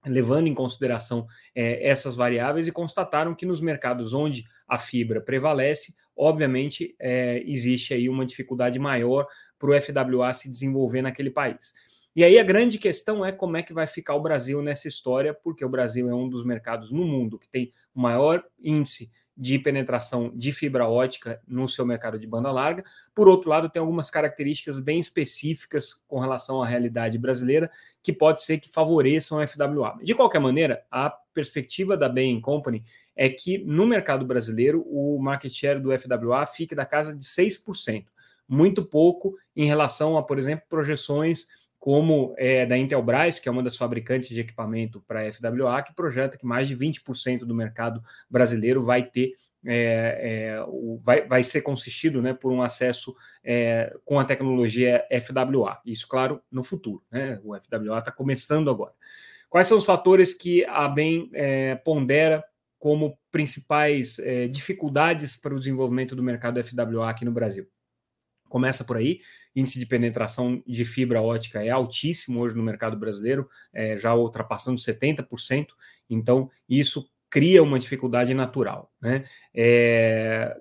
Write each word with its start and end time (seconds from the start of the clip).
levando 0.06 0.48
em 0.48 0.56
consideração 0.56 1.28
é, 1.54 1.88
essas 1.88 2.16
variáveis 2.16 2.68
e 2.68 2.72
constataram 2.72 3.36
que 3.36 3.46
nos 3.46 3.62
mercados 3.62 4.14
onde 4.14 4.44
a 4.68 4.78
fibra 4.78 5.22
prevalece, 5.22 5.94
obviamente, 6.16 6.96
é, 7.00 7.44
existe 7.46 7.94
aí 7.94 8.10
uma 8.10 8.26
dificuldade 8.26 8.80
maior 8.80 9.28
para 9.60 9.70
o 9.70 9.82
FWA 9.82 10.34
se 10.34 10.50
desenvolver 10.50 11.02
naquele 11.02 11.30
país. 11.30 11.74
E 12.20 12.24
aí 12.26 12.38
a 12.38 12.44
grande 12.44 12.78
questão 12.78 13.26
é 13.26 13.32
como 13.32 13.56
é 13.56 13.64
que 13.64 13.72
vai 13.72 13.88
ficar 13.88 14.14
o 14.14 14.22
Brasil 14.22 14.62
nessa 14.62 14.90
história, 14.90 15.34
porque 15.34 15.64
o 15.64 15.70
Brasil 15.70 16.10
é 16.10 16.14
um 16.14 16.28
dos 16.28 16.44
mercados 16.44 16.92
no 16.92 17.06
mundo 17.06 17.40
que 17.40 17.48
tem 17.48 17.72
o 17.96 18.02
maior 18.02 18.44
índice 18.62 19.10
de 19.38 19.58
penetração 19.58 20.30
de 20.36 20.52
fibra 20.52 20.86
ótica 20.86 21.42
no 21.48 21.66
seu 21.66 21.86
mercado 21.86 22.20
de 22.20 22.28
banda 22.28 22.52
larga. 22.52 22.84
Por 23.16 23.30
outro 23.30 23.50
lado, 23.50 23.70
tem 23.70 23.80
algumas 23.80 24.12
características 24.12 24.82
bem 24.82 25.00
específicas 25.00 25.94
com 26.10 26.20
relação 26.20 26.62
à 26.62 26.68
realidade 26.68 27.18
brasileira 27.18 27.72
que 28.04 28.12
pode 28.12 28.44
ser 28.44 28.60
que 28.60 28.68
favoreçam 28.68 29.40
a 29.40 29.48
FWA. 29.48 29.98
De 30.04 30.14
qualquer 30.14 30.40
maneira, 30.40 30.86
a 30.92 31.10
perspectiva 31.34 31.96
da 31.96 32.10
Bain 32.10 32.42
Company 32.42 32.84
é 33.16 33.30
que 33.30 33.60
no 33.60 33.86
mercado 33.86 34.26
brasileiro 34.26 34.82
o 34.90 35.18
market 35.22 35.54
share 35.54 35.80
do 35.80 35.98
FWA 35.98 36.46
fique 36.46 36.76
da 36.76 36.86
casa 36.86 37.16
de 37.16 37.24
6%, 37.24 38.08
muito 38.46 38.84
pouco 38.84 39.38
em 39.56 39.66
relação 39.66 40.18
a, 40.18 40.24
por 40.24 40.38
exemplo, 40.38 40.66
projeções 40.68 41.48
como 41.80 42.36
é, 42.38 42.66
da 42.66 42.78
Intelbras, 42.78 43.40
que 43.40 43.48
é 43.48 43.52
uma 43.52 43.64
das 43.64 43.78
fabricantes 43.78 44.30
de 44.30 44.42
equipamento 44.42 45.02
para 45.08 45.32
FWA, 45.32 45.82
que 45.82 45.96
projeta 45.96 46.38
que 46.38 46.46
mais 46.46 46.68
de 46.68 46.76
20% 46.76 47.46
do 47.46 47.56
mercado 47.56 48.04
brasileiro 48.30 48.84
vai 48.84 49.04
ter 49.04 49.34
é, 49.66 50.54
é, 50.56 50.66
o, 50.68 51.00
vai, 51.04 51.26
vai 51.28 51.44
ser 51.44 51.62
consistido 51.62 52.22
né, 52.22 52.34
por 52.34 52.52
um 52.52 52.62
acesso 52.62 53.16
é, 53.44 53.96
com 54.06 54.20
a 54.20 54.26
tecnologia 54.26 55.06
FWA. 55.22 55.80
Isso, 55.86 56.08
claro, 56.08 56.42
no 56.52 56.64
futuro. 56.64 57.04
Né? 57.12 57.40
O 57.44 57.58
FWA 57.58 58.00
está 58.00 58.12
começando 58.12 58.70
agora. 58.70 58.94
Quais 59.50 59.68
são 59.68 59.78
os 59.78 59.86
fatores 59.86 60.34
que 60.34 60.64
a 60.66 60.88
BEM 60.88 61.30
é, 61.34 61.76
pondera 61.76 62.44
como 62.78 63.18
principais 63.32 64.20
é, 64.20 64.48
dificuldades 64.48 65.36
para 65.36 65.54
o 65.54 65.60
desenvolvimento 65.60 66.16
do 66.16 66.24
mercado 66.24 66.64
FWA 66.64 67.10
aqui 67.10 67.26
no 67.26 67.32
Brasil? 67.32 67.68
Começa 68.50 68.84
por 68.84 68.98
aí 68.98 69.22
índice 69.56 69.80
de 69.80 69.86
penetração 69.86 70.62
de 70.66 70.86
fibra 70.86 71.22
ótica 71.22 71.64
é 71.64 71.70
altíssimo 71.70 72.40
hoje 72.40 72.56
no 72.56 72.64
mercado 72.64 72.98
brasileiro, 72.98 73.50
é, 73.74 73.98
já 73.98 74.14
ultrapassando 74.14 74.80
70%, 74.80 75.68
então 76.10 76.50
isso 76.68 77.10
cria 77.30 77.62
uma 77.62 77.80
dificuldade 77.80 78.34
natural. 78.34 78.92
Né? 79.02 79.24
É, 79.54 80.56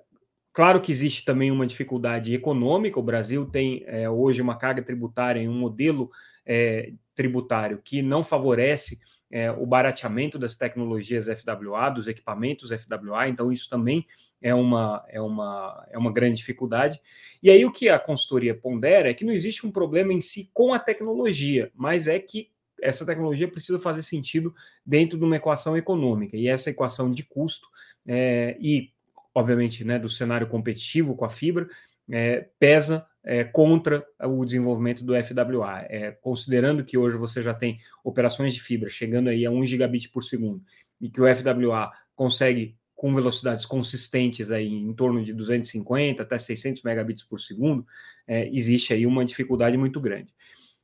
claro 0.53 0.81
que 0.81 0.91
existe 0.91 1.25
também 1.25 1.51
uma 1.51 1.65
dificuldade 1.65 2.33
econômica, 2.33 2.99
o 2.99 3.03
Brasil 3.03 3.45
tem 3.45 3.83
é, 3.85 4.09
hoje 4.09 4.41
uma 4.41 4.57
carga 4.57 4.81
tributária 4.81 5.39
em 5.39 5.47
um 5.47 5.57
modelo 5.57 6.09
é, 6.45 6.93
tributário 7.15 7.81
que 7.83 8.01
não 8.01 8.23
favorece 8.23 8.99
é, 9.31 9.51
o 9.51 9.65
barateamento 9.65 10.39
das 10.39 10.55
tecnologias 10.55 11.27
FWA, 11.27 11.89
dos 11.89 12.07
equipamentos 12.07 12.69
FWA, 12.69 13.29
então 13.29 13.51
isso 13.51 13.69
também 13.69 14.05
é 14.41 14.53
uma, 14.53 15.05
é, 15.07 15.21
uma, 15.21 15.87
é 15.91 15.97
uma 15.97 16.11
grande 16.11 16.37
dificuldade. 16.37 16.99
E 17.41 17.49
aí 17.49 17.63
o 17.63 17.71
que 17.71 17.89
a 17.89 17.99
consultoria 17.99 18.55
pondera 18.55 19.09
é 19.09 19.13
que 19.13 19.25
não 19.25 19.33
existe 19.33 19.65
um 19.67 19.71
problema 19.71 20.13
em 20.13 20.21
si 20.21 20.49
com 20.53 20.73
a 20.73 20.79
tecnologia, 20.79 21.71
mas 21.75 22.07
é 22.07 22.17
que 22.19 22.49
essa 22.81 23.05
tecnologia 23.05 23.47
precisa 23.47 23.77
fazer 23.77 24.01
sentido 24.01 24.53
dentro 24.85 25.17
de 25.17 25.23
uma 25.23 25.35
equação 25.35 25.77
econômica, 25.77 26.37
e 26.37 26.47
essa 26.47 26.69
equação 26.69 27.11
de 27.11 27.23
custo 27.23 27.67
é, 28.07 28.57
e, 28.59 28.91
obviamente, 29.35 29.83
né, 29.83 29.99
do 29.99 30.09
cenário 30.09 30.47
competitivo 30.47 31.15
com 31.15 31.25
a 31.25 31.29
fibra, 31.29 31.67
é, 32.09 32.47
pesa 32.57 33.05
é, 33.23 33.43
contra 33.43 34.05
o 34.23 34.45
desenvolvimento 34.45 35.03
do 35.03 35.13
FWA. 35.23 35.85
É, 35.89 36.11
considerando 36.11 36.83
que 36.83 36.97
hoje 36.97 37.17
você 37.17 37.41
já 37.41 37.53
tem 37.53 37.79
operações 38.03 38.53
de 38.53 38.61
fibra 38.61 38.89
chegando 38.89 39.29
aí 39.29 39.45
a 39.45 39.51
1 39.51 39.65
gigabit 39.65 40.09
por 40.09 40.23
segundo 40.23 40.63
e 40.99 41.09
que 41.09 41.21
o 41.21 41.35
FWA 41.35 41.91
consegue 42.15 42.77
com 42.99 43.15
velocidades 43.15 43.65
consistentes 43.65 44.51
aí 44.51 44.67
em 44.67 44.93
torno 44.93 45.23
de 45.23 45.33
250 45.33 46.21
até 46.21 46.37
600 46.37 46.83
megabits 46.83 47.23
por 47.23 47.39
segundo, 47.39 47.87
é, 48.27 48.49
existe 48.49 48.93
aí 48.93 49.05
uma 49.05 49.23
dificuldade 49.23 49.77
muito 49.77 50.01
grande. 50.01 50.33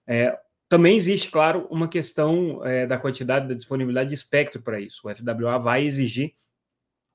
É, 0.08 0.38
também 0.70 0.96
existe, 0.96 1.30
claro, 1.30 1.68
uma 1.70 1.90
questão 1.90 2.66
é, 2.66 2.88
da 2.88 2.98
quantidade 2.98 3.50
da 3.50 3.54
disponibilidade 3.54 4.10
de 4.10 4.16
espectro 4.16 4.62
para 4.62 4.80
isso. 4.80 5.02
O 5.06 5.14
FWA 5.14 5.60
vai 5.60 5.86
exigir 5.86 6.34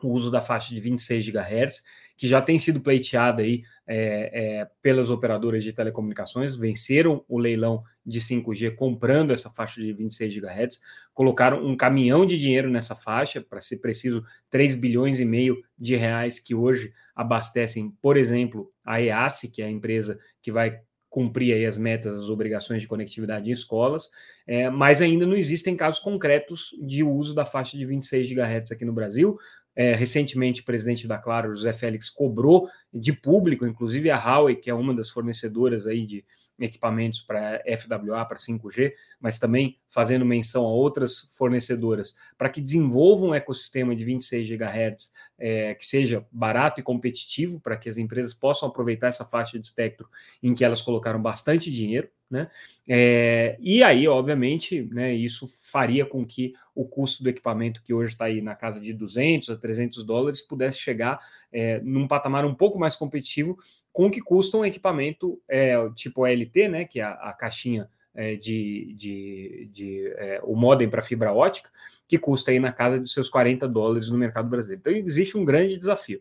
o 0.03 0.09
uso 0.09 0.31
da 0.31 0.41
faixa 0.41 0.75
de 0.75 0.81
26 0.83 1.27
GHz, 1.27 1.83
que 2.21 2.29
já 2.29 2.43
tem 2.43 2.59
sido 2.59 2.83
pleiteada 2.83 3.41
aí 3.41 3.63
é, 3.87 4.59
é, 4.61 4.71
pelas 4.83 5.09
operadoras 5.09 5.65
de 5.65 5.73
telecomunicações, 5.73 6.55
venceram 6.55 7.25
o 7.27 7.39
leilão 7.39 7.83
de 8.05 8.21
5G 8.21 8.75
comprando 8.75 9.31
essa 9.31 9.49
faixa 9.49 9.81
de 9.81 9.91
26 9.91 10.35
GHz, 10.35 10.81
colocaram 11.15 11.67
um 11.67 11.75
caminhão 11.75 12.27
de 12.27 12.39
dinheiro 12.39 12.69
nessa 12.69 12.95
faixa, 12.95 13.41
para 13.41 13.63
ser 13.63 13.79
preciso, 13.79 14.23
3 14.51 14.75
bilhões 14.75 15.19
e 15.19 15.25
meio 15.25 15.63
de 15.79 15.97
reais 15.97 16.39
que 16.39 16.55
hoje 16.55 16.93
abastecem, 17.17 17.91
por 18.03 18.19
exemplo, 18.19 18.71
a 18.85 19.01
EASE, 19.01 19.49
que 19.49 19.63
é 19.63 19.65
a 19.65 19.71
empresa 19.71 20.19
que 20.43 20.53
vai 20.53 20.79
cumprir 21.11 21.53
aí 21.53 21.67
as 21.67 21.77
metas, 21.77 22.21
as 22.21 22.29
obrigações 22.29 22.81
de 22.81 22.89
conectividade 22.89 23.51
em 23.51 23.53
escolas, 23.53 24.11
é, 24.47 24.71
mas 24.71 25.03
ainda 25.03 25.27
não 25.27 25.37
existem 25.37 25.77
casos 25.77 25.99
concretos 25.99 26.71
de 26.81 27.03
uso 27.03 27.35
da 27.35 27.45
faixa 27.45 27.77
de 27.77 27.85
26 27.85 28.29
GHz 28.29 28.71
aqui 28.71 28.85
no 28.85 28.93
Brasil. 28.93 29.37
É, 29.75 29.95
recentemente, 29.95 30.61
o 30.61 30.65
presidente 30.65 31.07
da 31.07 31.17
Claro, 31.17 31.55
José 31.55 31.73
Félix, 31.73 32.11
cobrou 32.11 32.69
de 32.93 33.13
público, 33.13 33.67
inclusive 33.67 34.11
a 34.11 34.19
Huawei, 34.19 34.57
que 34.57 34.69
é 34.69 34.75
uma 34.75 34.95
das 34.95 35.09
fornecedoras 35.09 35.87
aí 35.87 36.07
de, 36.07 36.25
equipamentos 36.65 37.23
para 37.23 37.63
FWA, 37.67 38.25
para 38.25 38.37
5G, 38.37 38.93
mas 39.19 39.39
também 39.39 39.79
fazendo 39.89 40.25
menção 40.25 40.65
a 40.65 40.71
outras 40.71 41.21
fornecedoras 41.37 42.15
para 42.37 42.49
que 42.49 42.61
desenvolvam 42.61 43.31
um 43.31 43.35
ecossistema 43.35 43.95
de 43.95 44.05
26 44.05 44.49
GHz 44.49 45.13
é, 45.39 45.75
que 45.75 45.87
seja 45.87 46.27
barato 46.31 46.81
e 46.81 46.83
competitivo 46.83 47.59
para 47.61 47.77
que 47.77 47.89
as 47.89 47.97
empresas 47.97 48.35
possam 48.35 48.69
aproveitar 48.69 49.09
essa 49.09 49.25
faixa 49.25 49.59
de 49.59 49.65
espectro 49.65 50.09
em 50.43 50.55
que 50.55 50.65
elas 50.65 50.83
colocaram 50.83 51.21
bastante 51.21 51.71
dinheiro. 51.71 52.09
Né? 52.31 52.49
É, 52.89 53.57
e 53.59 53.83
aí, 53.83 54.07
obviamente, 54.07 54.83
né, 54.93 55.13
isso 55.13 55.49
faria 55.49 56.07
com 56.07 56.25
que 56.25 56.55
o 56.75 56.85
custo 56.85 57.25
do 57.25 57.29
equipamento, 57.29 57.83
que 57.83 57.93
hoje 57.93 58.13
está 58.13 58.27
aí 58.27 58.41
na 58.41 58.55
casa 58.55 58.81
de 58.81 58.93
200 58.93 59.51
a 59.51 59.57
300 59.57 60.05
dólares, 60.05 60.41
pudesse 60.41 60.79
chegar 60.79 61.19
é, 61.53 61.81
num 61.81 62.07
patamar 62.07 62.45
um 62.45 62.55
pouco 62.55 62.79
mais 62.79 62.95
competitivo 62.95 63.59
com 63.93 64.07
o 64.07 64.11
que 64.11 64.21
custa 64.21 64.57
um 64.57 64.65
equipamento 64.65 65.43
é, 65.49 65.75
tipo 65.97 66.25
LT, 66.25 66.69
né, 66.69 66.85
que 66.85 67.01
é 67.01 67.03
a, 67.03 67.13
a 67.15 67.33
caixinha 67.33 67.89
é, 68.15 68.37
de, 68.37 68.95
de, 68.95 69.71
de 69.73 70.07
é, 70.17 70.41
o 70.45 70.55
modem 70.55 70.89
para 70.89 71.03
fibra 71.03 71.33
ótica, 71.33 71.69
que 72.07 72.19
custa 72.19 72.53
aí 72.53 72.61
na 72.61 72.73
casa 72.73 73.01
de 73.01 73.09
seus 73.11 73.29
40 73.29 73.67
dólares 73.67 74.09
no 74.09 74.19
mercado 74.19 74.49
brasileiro. 74.49 74.81
Então, 74.81 74.93
existe 74.93 75.37
um 75.37 75.45
grande 75.45 75.77
desafio. 75.77 76.21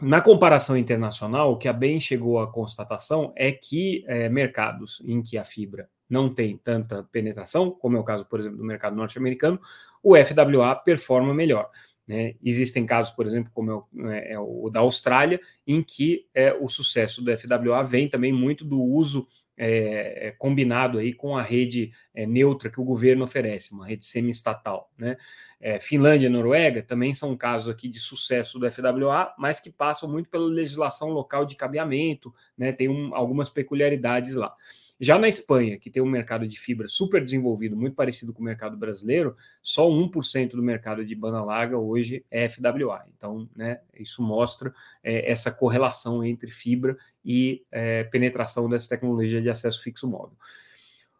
Na 0.00 0.20
comparação 0.20 0.76
internacional, 0.76 1.52
o 1.52 1.56
que 1.56 1.68
a 1.68 1.72
BEM 1.72 1.98
chegou 2.00 2.38
à 2.38 2.50
constatação 2.50 3.32
é 3.34 3.50
que 3.50 4.04
é, 4.06 4.28
mercados 4.28 5.02
em 5.04 5.22
que 5.22 5.38
a 5.38 5.44
fibra 5.44 5.88
não 6.08 6.28
tem 6.28 6.56
tanta 6.58 7.02
penetração, 7.04 7.70
como 7.70 7.96
é 7.96 8.00
o 8.00 8.04
caso, 8.04 8.26
por 8.26 8.38
exemplo, 8.38 8.58
do 8.58 8.64
mercado 8.64 8.94
norte-americano, 8.94 9.58
o 10.02 10.14
FWA 10.14 10.76
performa 10.76 11.32
melhor. 11.32 11.70
Né? 12.06 12.34
Existem 12.44 12.84
casos, 12.86 13.12
por 13.12 13.26
exemplo, 13.26 13.50
como 13.52 13.70
é 13.70 13.74
o, 13.74 14.10
é, 14.10 14.32
é 14.34 14.38
o 14.38 14.68
da 14.70 14.80
Austrália, 14.80 15.40
em 15.66 15.82
que 15.82 16.26
é, 16.34 16.52
o 16.52 16.68
sucesso 16.68 17.22
do 17.22 17.36
FWA 17.36 17.82
vem 17.82 18.08
também 18.08 18.32
muito 18.32 18.64
do 18.64 18.80
uso 18.80 19.26
é, 19.56 20.28
é, 20.28 20.30
combinado 20.32 20.98
aí 20.98 21.12
com 21.12 21.36
a 21.36 21.42
rede 21.42 21.92
é, 22.14 22.26
neutra 22.26 22.70
que 22.70 22.80
o 22.80 22.84
governo 22.84 23.24
oferece, 23.24 23.72
uma 23.72 23.86
rede 23.86 24.04
semi-estatal. 24.04 24.90
Né? 24.98 25.16
É, 25.60 25.80
Finlândia 25.80 26.26
e 26.26 26.30
Noruega 26.30 26.82
também 26.82 27.14
são 27.14 27.36
casos 27.36 27.68
aqui 27.68 27.88
de 27.88 27.98
sucesso 27.98 28.58
do 28.58 28.70
FWA, 28.70 29.34
mas 29.38 29.58
que 29.58 29.70
passam 29.70 30.10
muito 30.10 30.28
pela 30.28 30.46
legislação 30.46 31.08
local 31.08 31.46
de 31.46 31.56
cabeamento, 31.56 32.34
né? 32.56 32.72
tem 32.72 32.88
um, 32.88 33.14
algumas 33.14 33.48
peculiaridades 33.48 34.34
lá. 34.34 34.54
Já 34.98 35.18
na 35.18 35.28
Espanha, 35.28 35.78
que 35.78 35.90
tem 35.90 36.02
um 36.02 36.08
mercado 36.08 36.48
de 36.48 36.58
fibra 36.58 36.88
super 36.88 37.22
desenvolvido, 37.22 37.76
muito 37.76 37.94
parecido 37.94 38.32
com 38.32 38.40
o 38.40 38.44
mercado 38.44 38.76
brasileiro, 38.78 39.36
só 39.62 39.88
1% 39.90 40.50
do 40.50 40.62
mercado 40.62 41.04
de 41.04 41.14
banda 41.14 41.44
larga 41.44 41.76
hoje 41.76 42.24
é 42.30 42.48
FWA. 42.48 43.04
Então, 43.16 43.48
né, 43.54 43.80
isso 43.94 44.22
mostra 44.22 44.72
é, 45.02 45.30
essa 45.30 45.50
correlação 45.50 46.24
entre 46.24 46.50
fibra 46.50 46.96
e 47.22 47.62
é, 47.70 48.04
penetração 48.04 48.70
dessa 48.70 48.88
tecnologia 48.88 49.42
de 49.42 49.50
acesso 49.50 49.82
fixo 49.82 50.08
móvel. 50.08 50.36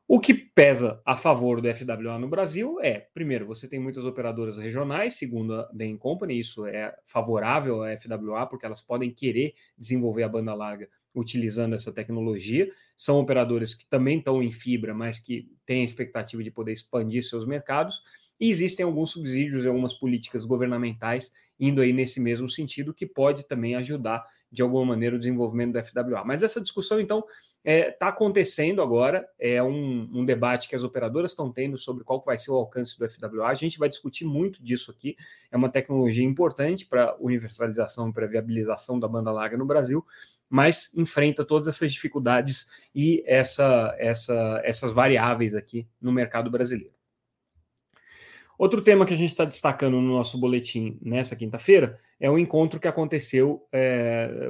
O 0.09 0.21
que 0.21 0.33
pesa 0.33 1.03
a 1.05 1.17
favor 1.17 1.61
do 1.61 1.69
FWA 1.75 2.17
no 2.17 2.29
Brasil 2.29 2.79
é, 2.81 3.09
primeiro, 3.13 3.45
você 3.45 3.67
tem 3.67 3.81
muitas 3.81 4.07
operadoras 4.07 4.57
regionais, 4.57 5.17
segundo 5.17 5.53
a 5.55 5.69
Bain 5.73 5.97
Company, 5.97 6.39
isso 6.39 6.65
é 6.65 6.95
favorável 7.05 7.83
à 7.83 7.97
FWA, 7.97 8.47
porque 8.47 8.65
elas 8.65 8.81
podem 8.81 9.11
querer 9.11 9.55
desenvolver 9.77 10.23
a 10.23 10.29
banda 10.29 10.55
larga 10.55 10.89
utilizando 11.17 11.75
essa 11.75 11.91
tecnologia. 11.91 12.71
São 12.97 13.19
operadores 13.19 13.75
que 13.75 13.87
também 13.87 14.19
estão 14.19 14.43
em 14.43 14.53
fibra, 14.53 14.95
mas 14.95 15.19
que 15.19 15.51
têm 15.65 15.81
a 15.81 15.85
expectativa 15.85 16.43
de 16.43 16.51
poder 16.51 16.73
expandir 16.73 17.25
seus 17.25 17.47
mercados. 17.47 18.03
E 18.39 18.51
existem 18.51 18.85
alguns 18.85 19.11
subsídios 19.11 19.65
e 19.65 19.69
algumas 19.69 19.95
políticas 19.95 20.45
governamentais 20.45 21.33
indo 21.59 21.81
aí 21.81 21.93
nesse 21.93 22.21
mesmo 22.21 22.49
sentido, 22.49 22.95
que 22.95 23.07
pode 23.07 23.45
também 23.45 23.75
ajudar 23.75 24.25
de 24.51 24.63
alguma 24.63 24.85
maneira 24.85 25.17
o 25.17 25.19
desenvolvimento 25.19 25.73
do 25.73 25.83
FWA. 25.83 26.25
Mas 26.25 26.43
essa 26.43 26.61
discussão, 26.61 27.01
então, 27.01 27.25
está 27.65 27.73
é, 27.73 27.91
tá 27.91 28.09
acontecendo 28.09 28.81
agora, 28.81 29.29
é 29.39 29.63
um, 29.63 30.09
um, 30.15 30.25
debate 30.25 30.69
que 30.69 30.77
as 30.77 30.85
operadoras 30.85 31.33
estão 31.33 31.51
tendo 31.51 31.77
sobre 31.77 32.05
qual 32.05 32.23
vai 32.25 32.39
ser 32.39 32.53
o 32.53 32.55
alcance 32.55 32.97
do 32.99 33.09
FWA. 33.09 33.49
A 33.49 33.55
gente 33.55 33.79
vai 33.79 33.89
discutir 33.89 34.25
muito 34.25 34.63
disso 34.63 34.91
aqui, 34.91 35.17
é 35.51 35.57
uma 35.57 35.69
tecnologia 35.69 36.25
importante 36.25 36.87
para 36.87 37.17
universalização, 37.19 38.13
para 38.13 38.27
viabilização 38.27 39.01
da 39.01 39.09
banda 39.09 39.33
larga 39.33 39.57
no 39.57 39.67
Brasil, 39.67 40.05
mas 40.49 40.91
enfrenta 40.95 41.45
todas 41.45 41.69
essas 41.69 41.93
dificuldades 41.93 42.67
e 42.95 43.23
essa, 43.27 43.95
essa, 43.99 44.61
essas 44.65 44.93
variáveis 44.93 45.55
aqui 45.55 45.87
no 46.01 46.13
mercado 46.13 46.51
brasileiro. 46.51 46.95
Outro 48.59 48.81
tema 48.81 49.05
que 49.05 49.13
a 49.13 49.17
gente 49.17 49.31
está 49.31 49.45
destacando 49.45 50.01
no 50.01 50.15
nosso 50.15 50.39
boletim 50.39 50.99
nessa 51.03 51.37
quinta-feira 51.37 51.99
é 52.19 52.31
o 52.31 52.39
encontro 52.39 52.81
que 52.81 52.89
aconteceu, 52.89 53.67
é, 53.71 54.49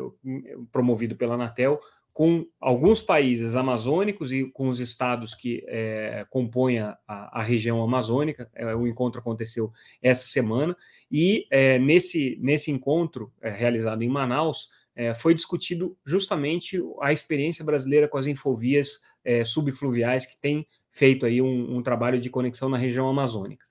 promovido 0.70 1.16
pela 1.16 1.34
Anatel, 1.34 1.80
com 2.16 2.46
alguns 2.58 3.02
países 3.02 3.56
amazônicos 3.56 4.32
e 4.32 4.44
com 4.44 4.68
os 4.68 4.80
estados 4.80 5.34
que 5.34 5.62
é, 5.66 6.24
compõem 6.30 6.78
a, 6.78 6.96
a, 7.06 7.42
região 7.42 7.82
amazônica. 7.82 8.48
É, 8.54 8.74
o 8.74 8.86
encontro 8.86 9.20
aconteceu 9.20 9.70
essa 10.00 10.26
semana 10.26 10.74
e 11.10 11.46
é, 11.50 11.78
nesse, 11.78 12.38
nesse 12.40 12.70
encontro 12.70 13.30
é, 13.42 13.50
realizado 13.50 14.02
em 14.02 14.08
Manaus, 14.08 14.70
é, 14.96 15.12
foi 15.12 15.34
discutido 15.34 15.96
justamente 16.04 16.82
a 17.02 17.12
experiência 17.12 17.64
brasileira 17.64 18.08
com 18.08 18.16
as 18.16 18.26
infovias 18.26 19.00
é, 19.22 19.44
subfluviais 19.44 20.24
que 20.24 20.40
tem 20.40 20.66
feito 20.90 21.26
aí 21.26 21.42
um, 21.42 21.76
um, 21.76 21.82
trabalho 21.82 22.18
de 22.18 22.30
conexão 22.30 22.70
na 22.70 22.78
região 22.78 23.06
amazônica. 23.06 23.66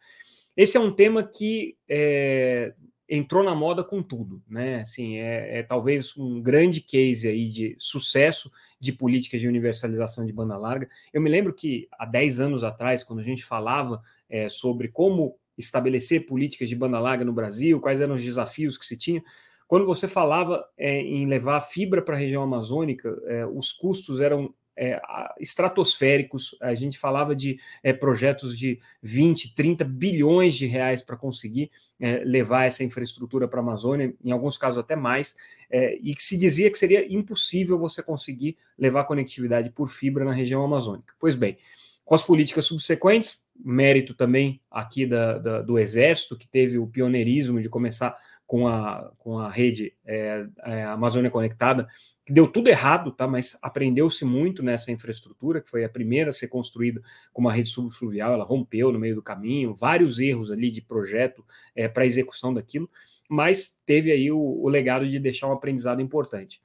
Esse 0.55 0.77
é 0.77 0.79
um 0.79 0.91
tema 0.91 1.23
que 1.23 1.75
é, 1.89 2.73
entrou 3.09 3.43
na 3.43 3.55
moda 3.55 3.83
com 3.83 4.03
tudo, 4.03 4.43
né? 4.47 4.81
Assim, 4.81 5.17
é, 5.17 5.59
é, 5.59 5.63
talvez 5.63 6.15
um 6.15 6.39
grande 6.39 6.81
case 6.81 7.27
aí 7.27 7.49
de 7.49 7.75
sucesso 7.79 8.51
de 8.79 8.93
políticas 8.93 9.41
de 9.41 9.47
universalização 9.47 10.25
de 10.25 10.31
banda 10.31 10.55
larga. 10.55 10.87
Eu 11.11 11.21
me 11.21 11.29
lembro 11.29 11.53
que 11.53 11.87
há 11.97 12.05
10 12.05 12.39
anos 12.39 12.63
atrás, 12.63 13.03
quando 13.03 13.19
a 13.19 13.23
gente 13.23 13.43
falava 13.43 14.01
é, 14.29 14.47
sobre 14.47 14.87
como 14.89 15.35
estabelecer 15.57 16.25
políticas 16.27 16.69
de 16.69 16.75
banda 16.75 16.99
larga 16.99 17.25
no 17.25 17.33
Brasil, 17.33 17.79
quais 17.79 17.99
eram 17.99 18.15
os 18.15 18.23
desafios 18.23 18.77
que 18.77 18.85
se 18.85 18.95
tinha, 18.95 19.23
quando 19.67 19.85
você 19.85 20.07
falava 20.07 20.65
é, 20.77 21.01
em 21.01 21.25
levar 21.25 21.61
fibra 21.61 22.01
para 22.01 22.15
a 22.15 22.19
região 22.19 22.43
amazônica, 22.43 23.15
é, 23.25 23.45
os 23.45 23.71
custos 23.71 24.19
eram 24.19 24.53
é, 24.77 25.01
estratosféricos. 25.39 26.55
A 26.61 26.75
gente 26.75 26.97
falava 26.97 27.35
de 27.35 27.59
é, 27.81 27.93
projetos 27.93 28.57
de 28.57 28.79
20, 29.01 29.55
30 29.55 29.83
bilhões 29.85 30.55
de 30.55 30.65
reais 30.65 31.01
para 31.01 31.15
conseguir 31.15 31.71
é, 31.99 32.23
levar 32.23 32.65
essa 32.65 32.83
infraestrutura 32.83 33.47
para 33.47 33.59
a 33.59 33.63
Amazônia, 33.63 34.13
em 34.23 34.31
alguns 34.31 34.57
casos 34.57 34.77
até 34.77 34.95
mais, 34.95 35.35
é, 35.69 35.97
e 36.01 36.13
que 36.13 36.21
se 36.21 36.37
dizia 36.37 36.69
que 36.69 36.77
seria 36.77 37.11
impossível 37.11 37.79
você 37.79 38.03
conseguir 38.03 38.57
levar 38.77 39.05
conectividade 39.05 39.69
por 39.69 39.89
fibra 39.89 40.25
na 40.25 40.33
região 40.33 40.63
amazônica. 40.63 41.15
Pois 41.19 41.35
bem, 41.35 41.57
com 42.03 42.13
as 42.13 42.21
políticas 42.21 42.65
subsequentes, 42.65 43.43
mérito 43.57 44.13
também 44.13 44.61
aqui 44.69 45.05
da, 45.05 45.37
da, 45.39 45.61
do 45.61 45.79
Exército, 45.79 46.37
que 46.37 46.47
teve 46.47 46.77
o 46.77 46.85
pioneirismo 46.85 47.59
de 47.61 47.69
começar 47.69 48.15
com 48.45 48.67
a, 48.67 49.11
com 49.17 49.39
a 49.39 49.49
rede 49.49 49.93
é, 50.05 50.45
é, 50.63 50.83
Amazônia 50.83 51.31
Conectada, 51.31 51.87
que 52.25 52.33
deu 52.33 52.47
tudo 52.47 52.69
errado, 52.69 53.11
tá? 53.11 53.27
mas 53.27 53.57
aprendeu-se 53.61 54.23
muito 54.23 54.63
nessa 54.63 54.91
infraestrutura, 54.91 55.61
que 55.61 55.69
foi 55.69 55.83
a 55.83 55.89
primeira 55.89 56.29
a 56.29 56.33
ser 56.33 56.47
construída 56.47 57.01
com 57.33 57.41
uma 57.41 57.53
rede 57.53 57.69
subfluvial, 57.69 58.33
ela 58.33 58.43
rompeu 58.43 58.91
no 58.91 58.99
meio 58.99 59.15
do 59.15 59.21
caminho, 59.21 59.75
vários 59.75 60.19
erros 60.19 60.51
ali 60.51 60.71
de 60.71 60.81
projeto 60.81 61.45
é, 61.75 61.87
para 61.87 62.05
execução 62.05 62.53
daquilo, 62.53 62.89
mas 63.29 63.81
teve 63.85 64.11
aí 64.11 64.31
o, 64.31 64.39
o, 64.39 64.69
legado 64.69 65.07
de 65.07 65.19
deixar 65.19 65.47
um 65.47 65.53
aprendizado 65.53 66.01
importante. 66.01 66.61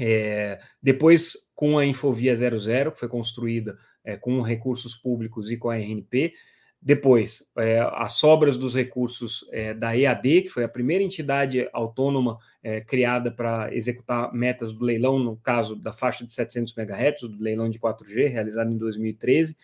É, 0.00 0.60
depois, 0.82 1.36
com 1.54 1.78
a 1.78 1.84
Infovia 1.84 2.34
00, 2.34 2.92
que 2.92 2.98
foi 2.98 3.08
construída 3.08 3.78
é, 4.04 4.16
com 4.16 4.40
recursos 4.40 4.96
públicos 4.96 5.50
e 5.50 5.56
com 5.56 5.70
a 5.70 5.76
RNP, 5.76 6.32
depois, 6.84 7.48
é, 7.56 7.78
as 7.94 8.14
sobras 8.14 8.56
dos 8.56 8.74
recursos 8.74 9.48
é, 9.52 9.72
da 9.72 9.96
EAD, 9.96 10.42
que 10.42 10.48
foi 10.48 10.64
a 10.64 10.68
primeira 10.68 11.04
entidade 11.04 11.68
autônoma 11.72 12.38
é, 12.60 12.80
criada 12.80 13.30
para 13.30 13.72
executar 13.72 14.34
metas 14.34 14.72
do 14.72 14.84
leilão, 14.84 15.16
no 15.16 15.36
caso 15.36 15.76
da 15.76 15.92
faixa 15.92 16.26
de 16.26 16.32
700 16.32 16.76
MHz, 16.76 17.20
do 17.22 17.40
leilão 17.40 17.70
de 17.70 17.78
4G, 17.78 18.28
realizado 18.28 18.72
em 18.72 18.76
2013, 18.76 19.56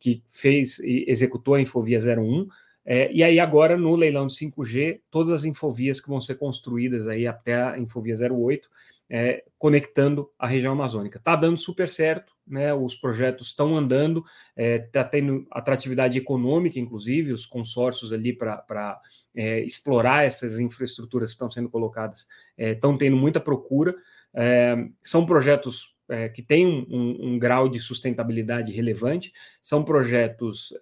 que 0.00 0.20
fez 0.28 0.80
e 0.80 1.04
executou 1.06 1.54
a 1.54 1.60
Infovia 1.60 2.00
01. 2.00 2.48
É, 2.84 3.12
e 3.12 3.22
aí, 3.22 3.38
agora, 3.38 3.76
no 3.76 3.94
leilão 3.94 4.26
de 4.26 4.34
5G, 4.34 5.00
todas 5.12 5.30
as 5.30 5.44
infovias 5.44 6.00
que 6.00 6.08
vão 6.08 6.20
ser 6.20 6.34
construídas 6.34 7.06
aí 7.06 7.24
até 7.24 7.54
a 7.54 7.78
Infovia 7.78 8.16
08 8.16 8.68
é, 9.08 9.44
conectando 9.56 10.28
a 10.36 10.48
região 10.48 10.72
amazônica. 10.72 11.18
Está 11.18 11.36
dando 11.36 11.56
super 11.56 11.88
certo, 11.88 12.33
né? 12.46 12.72
Os 12.74 12.94
projetos 12.94 13.48
estão 13.48 13.76
andando, 13.76 14.24
está 14.56 14.62
é, 14.62 14.78
tá 14.78 15.04
tendo 15.04 15.46
atratividade 15.50 16.18
econômica, 16.18 16.78
inclusive, 16.78 17.32
os 17.32 17.46
consórcios 17.46 18.12
ali 18.12 18.32
para 18.32 19.00
é, 19.34 19.60
explorar 19.60 20.26
essas 20.26 20.58
infraestruturas 20.58 21.30
que 21.30 21.34
estão 21.34 21.50
sendo 21.50 21.68
colocadas 21.68 22.26
estão 22.56 22.94
é, 22.94 22.98
tendo 22.98 23.16
muita 23.16 23.40
procura. 23.40 23.94
É, 24.34 24.76
são 25.02 25.24
projetos 25.24 25.94
é, 26.08 26.28
que 26.28 26.42
têm 26.42 26.66
um, 26.66 26.86
um, 26.90 27.28
um, 27.28 27.38
grau 27.38 27.68
de 27.68 27.78
sustentabilidade 27.78 28.72
relevante, 28.72 29.32
são 29.62 29.82
projetos 29.82 30.72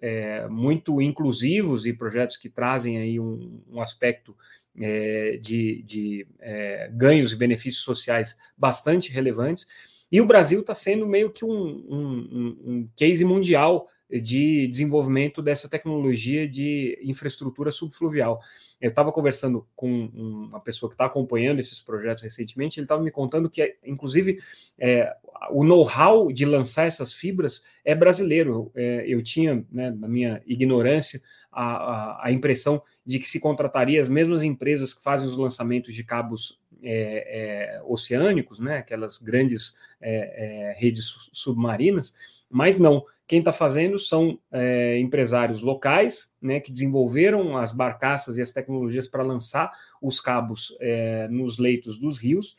muito 0.49 1.01
inclusivos 1.01 1.85
e 1.85 1.93
projetos 1.93 2.35
que 2.35 2.49
trazem 2.49 2.97
aí 2.97 3.19
um, 3.19 3.63
um 3.69 3.79
aspecto 3.79 4.35
é, 4.79 5.37
de, 5.37 5.83
de 5.83 6.27
é, 6.39 6.89
ganhos 6.93 7.31
e 7.31 7.35
benefícios 7.35 7.83
sociais 7.83 8.35
bastante 8.57 9.11
relevantes. 9.11 9.67
E 10.13 10.21
o 10.21 10.27
Brasil 10.27 10.59
está 10.59 10.75
sendo 10.75 11.07
meio 11.07 11.31
que 11.31 11.43
um, 11.43 11.49
um, 11.49 12.57
um 12.63 12.89
case 12.95 13.25
mundial 13.25 13.87
de 14.07 14.67
desenvolvimento 14.67 15.41
dessa 15.41 15.67
tecnologia 15.67 16.47
de 16.47 16.99
infraestrutura 17.01 17.71
subfluvial. 17.71 18.39
Eu 18.79 18.91
estava 18.91 19.11
conversando 19.11 19.65
com 19.75 20.05
uma 20.13 20.59
pessoa 20.59 20.87
que 20.87 20.93
está 20.93 21.05
acompanhando 21.05 21.59
esses 21.59 21.81
projetos 21.81 22.21
recentemente, 22.21 22.79
ele 22.79 22.85
estava 22.85 23.01
me 23.01 23.09
contando 23.09 23.49
que, 23.49 23.75
inclusive, 23.83 24.37
é, 24.77 25.11
o 25.49 25.63
know-how 25.63 26.31
de 26.31 26.45
lançar 26.45 26.85
essas 26.85 27.11
fibras 27.11 27.63
é 27.83 27.95
brasileiro. 27.95 28.71
É, 28.75 29.05
eu 29.07 29.23
tinha, 29.23 29.65
né, 29.71 29.89
na 29.89 30.07
minha 30.07 30.43
ignorância, 30.45 31.19
a, 31.51 31.63
a, 31.63 32.27
a, 32.27 32.31
impressão 32.31 32.83
de 33.03 33.17
que 33.17 33.27
se 33.27 33.39
contrataria 33.39 33.99
as 33.99 34.09
mesmas 34.09 34.43
empresas 34.43 34.93
que 34.93 35.01
fazem 35.01 35.27
os 35.27 35.37
lançamentos 35.37 35.93
de 35.95 36.03
cabos 36.03 36.59
é, 36.83 37.77
é, 37.77 37.81
oceânicos, 37.85 38.59
né, 38.59 38.77
aquelas 38.77 39.17
grandes 39.17 39.73
é, 40.01 40.71
é, 40.71 40.79
redes 40.79 41.05
submarinas, 41.31 42.13
mas 42.49 42.77
não. 42.77 43.03
Quem 43.25 43.39
está 43.39 43.53
fazendo 43.53 43.97
são 43.97 44.37
empresários 44.99 45.61
locais, 45.61 46.35
né, 46.41 46.59
que 46.59 46.71
desenvolveram 46.71 47.57
as 47.57 47.71
barcaças 47.71 48.37
e 48.37 48.41
as 48.41 48.51
tecnologias 48.51 49.07
para 49.07 49.23
lançar 49.23 49.71
os 50.01 50.19
cabos 50.19 50.77
nos 51.29 51.57
leitos 51.57 51.97
dos 51.97 52.19
rios. 52.19 52.53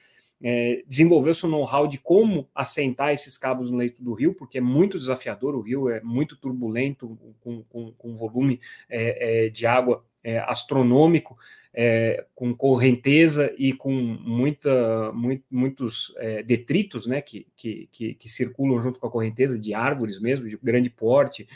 É, 0.46 0.82
desenvolveu 0.86 1.34
seu 1.34 1.48
know-how 1.48 1.86
de 1.86 1.98
como 1.98 2.48
assentar 2.54 3.12
esses 3.12 3.38
cabos 3.38 3.70
no 3.70 3.78
leito 3.78 4.02
do 4.04 4.12
rio, 4.12 4.34
porque 4.34 4.58
é 4.58 4.60
muito 4.60 4.98
desafiador, 4.98 5.54
o 5.54 5.62
rio 5.62 5.88
é 5.88 6.02
muito 6.02 6.36
turbulento, 6.36 7.18
com, 7.40 7.62
com, 7.64 7.92
com 7.92 8.14
volume 8.14 8.60
é, 8.88 9.46
é, 9.46 9.48
de 9.48 9.66
água 9.66 10.04
é, 10.24 10.38
astronômico, 10.38 11.36
é, 11.72 12.24
com 12.34 12.54
correnteza 12.54 13.54
e 13.58 13.72
com 13.72 13.92
muita, 13.92 15.12
muito, 15.12 15.44
muitos 15.50 16.14
é, 16.16 16.42
detritos 16.42 17.06
né, 17.06 17.20
que, 17.20 17.46
que, 17.54 17.88
que, 18.14 18.28
circulam 18.28 18.80
junto 18.80 18.98
com 18.98 19.06
a 19.06 19.10
correnteza, 19.10 19.58
de 19.58 19.74
árvores 19.74 20.20
mesmo, 20.20 20.48
de 20.48 20.56
grande 20.62 20.88
porte, 20.88 21.46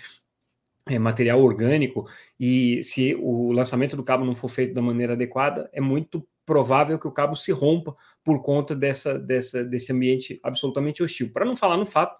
é, 0.87 0.99
material 0.99 1.41
orgânico, 1.41 2.09
e 2.39 2.83
se 2.83 3.15
o 3.15 3.53
lançamento 3.53 3.97
do 3.97 4.03
cabo 4.05 4.25
não 4.25 4.35
for 4.35 4.49
feito 4.49 4.75
da 4.75 4.83
maneira 4.83 5.13
adequada, 5.13 5.71
é 5.73 5.81
muito 5.81 6.27
provável 6.45 6.99
que 6.99 7.07
o 7.07 7.13
cabo 7.13 7.37
se 7.37 7.53
rompa 7.53 7.95
por 8.25 8.43
conta 8.43 8.75
dessa, 8.75 9.19
dessa, 9.19 9.63
desse 9.63 9.93
ambiente 9.93 10.41
absolutamente 10.43 11.03
hostil. 11.03 11.31
Para 11.31 11.45
não 11.45 11.55
falar 11.55 11.77
no 11.77 11.85
fato 11.85 12.19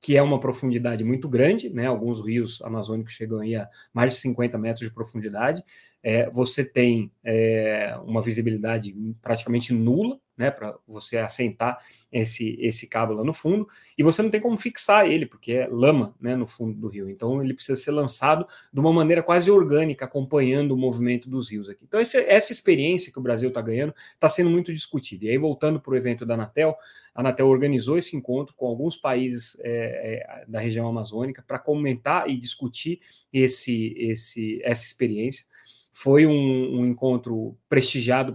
que 0.00 0.16
é 0.16 0.22
uma 0.22 0.40
profundidade 0.40 1.04
muito 1.04 1.28
grande, 1.28 1.68
né? 1.68 1.86
Alguns 1.86 2.24
rios 2.24 2.60
amazônicos 2.62 3.12
chegam 3.12 3.38
aí 3.40 3.54
a 3.54 3.68
mais 3.92 4.14
de 4.14 4.18
50 4.18 4.56
metros 4.56 4.88
de 4.88 4.94
profundidade. 4.94 5.62
É, 6.02 6.30
você 6.30 6.64
tem 6.64 7.12
é, 7.22 7.94
uma 8.04 8.22
visibilidade 8.22 8.94
praticamente 9.20 9.74
nula, 9.74 10.18
né? 10.40 10.50
Para 10.50 10.74
você 10.88 11.18
assentar 11.18 11.78
esse, 12.10 12.56
esse 12.58 12.88
cabo 12.88 13.12
lá 13.12 13.22
no 13.22 13.32
fundo, 13.34 13.68
e 13.96 14.02
você 14.02 14.22
não 14.22 14.30
tem 14.30 14.40
como 14.40 14.56
fixar 14.56 15.06
ele, 15.06 15.26
porque 15.26 15.52
é 15.52 15.66
lama, 15.66 16.14
né? 16.18 16.34
No 16.34 16.46
fundo 16.46 16.72
do 16.80 16.88
rio. 16.88 17.10
Então 17.10 17.44
ele 17.44 17.52
precisa 17.52 17.78
ser 17.78 17.90
lançado 17.90 18.46
de 18.72 18.80
uma 18.80 18.90
maneira 18.90 19.22
quase 19.22 19.50
orgânica, 19.50 20.06
acompanhando 20.06 20.72
o 20.72 20.78
movimento 20.78 21.28
dos 21.28 21.50
rios 21.50 21.68
aqui. 21.68 21.84
Então 21.86 22.00
esse, 22.00 22.16
essa 22.18 22.52
experiência 22.52 23.12
que 23.12 23.18
o 23.18 23.22
Brasil 23.22 23.50
está 23.50 23.60
ganhando 23.60 23.94
está 24.14 24.30
sendo 24.30 24.48
muito 24.48 24.72
discutida. 24.72 25.26
E 25.26 25.28
aí 25.28 25.36
voltando 25.36 25.78
para 25.78 25.92
o 25.92 25.96
evento 25.96 26.24
da 26.24 26.32
Anatel, 26.32 26.74
a 27.14 27.20
Anatel 27.20 27.46
organizou 27.46 27.98
esse 27.98 28.16
encontro 28.16 28.54
com 28.56 28.66
alguns 28.66 28.96
países 28.96 29.58
é, 29.60 30.40
é, 30.40 30.44
da 30.48 30.58
região 30.58 30.88
amazônica 30.88 31.44
para 31.46 31.58
comentar 31.58 32.30
e 32.30 32.38
discutir 32.38 33.00
esse, 33.30 33.94
esse, 33.98 34.58
essa 34.64 34.84
experiência. 34.84 35.44
Foi 35.92 36.24
um, 36.24 36.80
um 36.80 36.86
encontro 36.86 37.58
prestigiado 37.68 38.34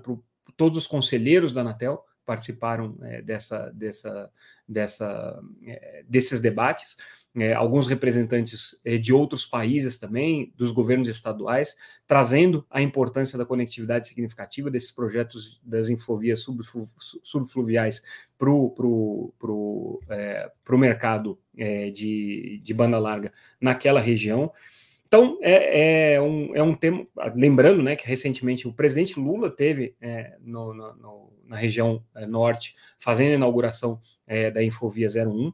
todos 0.58 0.78
os 0.78 0.88
conselheiros 0.88 1.54
da 1.54 1.62
Anatel, 1.62 2.04
participaram 2.26 2.98
é, 3.04 3.22
dessa, 3.22 3.72
dessa, 3.72 4.32
dessa, 4.68 5.40
é, 5.64 6.04
desses 6.08 6.40
debates 6.40 6.98
é, 7.38 7.54
alguns 7.54 7.88
representantes 7.88 8.80
é, 8.84 8.98
de 8.98 9.12
outros 9.12 9.46
países 9.46 9.98
também, 9.98 10.54
dos 10.56 10.72
governos 10.72 11.08
estaduais, 11.10 11.76
trazendo 12.08 12.66
a 12.70 12.82
importância 12.82 13.38
da 13.38 13.46
conectividade 13.46 14.08
significativa 14.08 14.72
desses 14.72 14.92
projetos 14.92 15.62
das 15.64 15.90
infovias 15.90 16.40
subflu 16.40 16.88
subfluviais 17.24 18.02
para 18.38 18.50
o 18.50 20.00
é, 20.10 20.50
mercado 20.72 21.38
é, 21.58 21.90
de, 21.90 22.62
de 22.64 22.74
banda 22.74 22.98
larga 22.98 23.34
naquela 23.60 24.00
região. 24.00 24.52
Então, 25.08 25.38
é, 25.42 26.14
é, 26.14 26.22
um, 26.22 26.56
é 26.56 26.64
um 26.64 26.74
tema. 26.74 27.08
Lembrando 27.36 27.84
né, 27.84 27.96
que 27.96 28.08
recentemente 28.08 28.68
o 28.68 28.74
presidente 28.74 29.20
Lula 29.20 29.50
teve 29.50 29.96
é, 30.02 30.36
no, 30.42 30.74
no, 30.74 31.34
na 31.46 31.56
região 31.56 32.04
é, 32.16 32.26
norte, 32.26 32.76
fazendo 32.98 33.32
a 33.32 33.36
inauguração 33.36 34.02
é, 34.26 34.50
da 34.50 34.64
Infovia 34.64 35.08
01. 35.08 35.54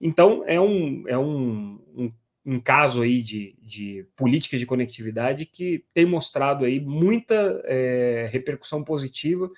Então, 0.00 0.44
é 0.46 0.60
um, 0.60 1.04
é 1.08 1.16
um, 1.16 1.80
um, 1.94 2.12
um 2.44 2.60
caso 2.60 3.02
aí 3.02 3.22
de, 3.22 3.56
de 3.60 4.06
política 4.16 4.58
de 4.58 4.66
conectividade 4.66 5.46
que 5.46 5.84
tem 5.92 6.06
mostrado 6.06 6.64
aí 6.64 6.80
muita 6.80 7.62
é, 7.64 8.28
repercussão 8.30 8.82
positiva 8.82 9.50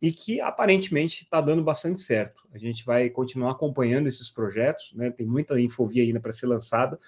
e 0.00 0.12
que 0.12 0.40
aparentemente 0.40 1.24
está 1.24 1.40
dando 1.40 1.62
bastante 1.62 2.00
certo. 2.00 2.46
A 2.52 2.58
gente 2.58 2.84
vai 2.84 3.08
continuar 3.08 3.52
acompanhando 3.52 4.08
esses 4.08 4.28
projetos, 4.28 4.92
né? 4.94 5.10
tem 5.10 5.26
muita 5.26 5.58
infovia 5.60 6.02
ainda 6.02 6.20
para 6.20 6.32
ser 6.32 6.46
lançada, 6.46 6.98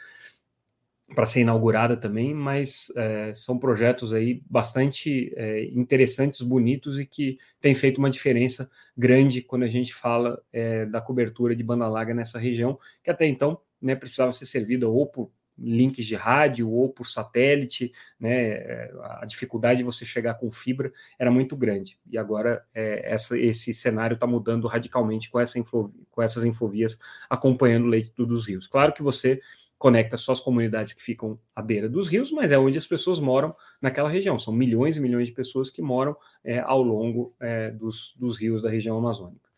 para 1.15 1.25
ser 1.25 1.41
inaugurada 1.41 1.97
também, 1.97 2.35
mas 2.35 2.93
é, 2.95 3.33
são 3.35 3.59
projetos 3.59 4.13
aí 4.13 4.43
bastante 4.49 5.33
é, 5.37 5.65
interessantes, 5.73 6.43
bonitos 6.43 6.99
e 6.99 7.07
que 7.07 7.39
têm 7.61 7.75
feito 7.75 7.99
uma 7.99 8.11
diferença 8.11 8.71
grande 8.97 9.41
quando 9.41 9.63
a 9.63 9.69
gente 9.69 9.95
fala 9.95 10.43
é, 10.53 10.85
da 10.85 11.01
cobertura 11.01 11.57
de 11.57 11.65
banda 11.65 11.89
larga 11.89 12.13
nessa 12.13 12.39
região, 12.39 12.79
que 13.03 13.11
até 13.11 13.27
então 13.27 13.59
né, 13.81 13.97
precisava 13.97 14.33
ser 14.33 14.45
servida 14.45 14.89
ou 14.89 15.07
por 15.07 15.31
links 15.59 16.07
de 16.07 16.15
rádio 16.15 16.71
ou 16.71 16.89
por 16.89 17.07
satélite, 17.07 17.93
né, 18.21 18.53
é, 18.53 18.93
a 19.21 19.25
dificuldade 19.27 19.79
de 19.79 19.85
você 19.85 20.05
chegar 20.05 20.35
com 20.35 20.51
fibra 20.51 20.93
era 21.19 21.31
muito 21.31 21.57
grande. 21.57 21.99
E 22.09 22.17
agora 22.17 22.65
é, 22.73 23.13
essa, 23.13 23.37
esse 23.37 23.75
cenário 23.75 24.15
está 24.15 24.27
mudando 24.27 24.69
radicalmente 24.69 25.31
com, 25.31 25.41
essa 25.41 25.59
info, 25.59 25.93
com 26.11 26.23
essas 26.23 26.45
infovias 26.45 26.99
acompanhando 27.29 27.85
o 27.85 27.89
leito 27.89 28.25
dos 28.25 28.47
rios. 28.47 28.67
Claro 28.67 28.93
que 28.93 29.03
você 29.03 29.41
conecta 29.79 30.17
só 30.17 30.33
as 30.33 30.41
comunidades 30.41 30.93
que 30.93 31.03
ficam 31.03 31.39
à 31.55 31.63
beira 31.63 31.89
dos 31.89 32.09
rios, 32.09 32.33
mas 32.33 32.51
é 32.51 32.59
onde 32.59 32.77
as 32.77 32.87
pessoas 32.87 33.21
moram 33.21 33.55
naquela 33.81 34.09
região. 34.09 34.39
São 34.39 34.53
milhões 34.53 34.97
e 34.97 35.01
milhões 35.01 35.27
de 35.27 35.33
pessoas 35.33 35.71
que 35.71 35.81
moram 35.81 36.17
é, 36.45 36.59
ao 36.59 36.83
longo 36.83 37.35
é, 37.41 37.71
dos, 37.71 38.15
dos, 38.19 38.37
rios 38.37 38.61
da 38.61 38.69
região 38.69 38.99
amazônica. 38.99 39.49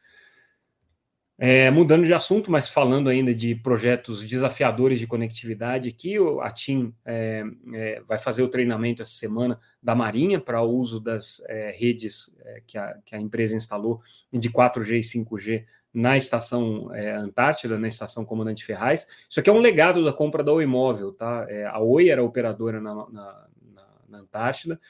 É, 1.43 1.71
mudando 1.71 2.05
de 2.05 2.13
assunto, 2.13 2.51
mas 2.51 2.69
falando 2.69 3.09
ainda 3.09 3.35
de 3.35 3.55
projetos 3.55 4.27
desafiadores 4.27 5.01
de 5.01 5.07
conectividade, 5.07 5.89
aqui 5.89 6.17
a 6.43 6.51
TIM 6.51 6.95
é, 7.03 7.43
é, 7.73 8.03
vai 8.07 8.19
fazer 8.19 8.43
o 8.43 8.49
treinamento 8.49 9.01
essa 9.01 9.13
semana 9.13 9.59
da 9.83 9.95
Marinha 9.95 10.39
para 10.39 10.61
o 10.61 10.69
uso 10.71 11.01
das 11.01 11.41
é, 11.49 11.71
redes 11.71 12.37
que 12.67 12.77
a, 12.77 12.95
que, 13.07 13.17
a, 13.17 13.19
empresa 13.19 13.57
instalou 13.57 14.03
de 14.31 14.51
4G 14.51 14.99
e 14.99 15.01
5G 15.01 15.65
na 15.93 16.17
estação 16.17 16.95
é, 16.95 17.11
Antártida, 17.13 17.79
na 17.79 17.89
estação 17.89 18.25
Comandante 18.25 18.65
Ferraz. 18.65 19.07
Isso 19.29 19.41
aqui 19.41 19.51
é 19.51 19.53
um 19.53 19.59
legado 19.59 20.05
da 20.05 20.13
compra 20.13 20.43
da 20.43 20.53
Oi 20.53 20.67
Móvel, 20.67 21.13
tá? 21.13 21.47
É, 21.49 21.67
a 21.67 21.79
Oi 21.79 22.09
era 22.09 22.23
operadora 22.23 22.81
na, 22.81 22.95
na, 22.95 23.49
na, 23.63 23.97
na 24.09 24.19
Antártida 24.19 24.81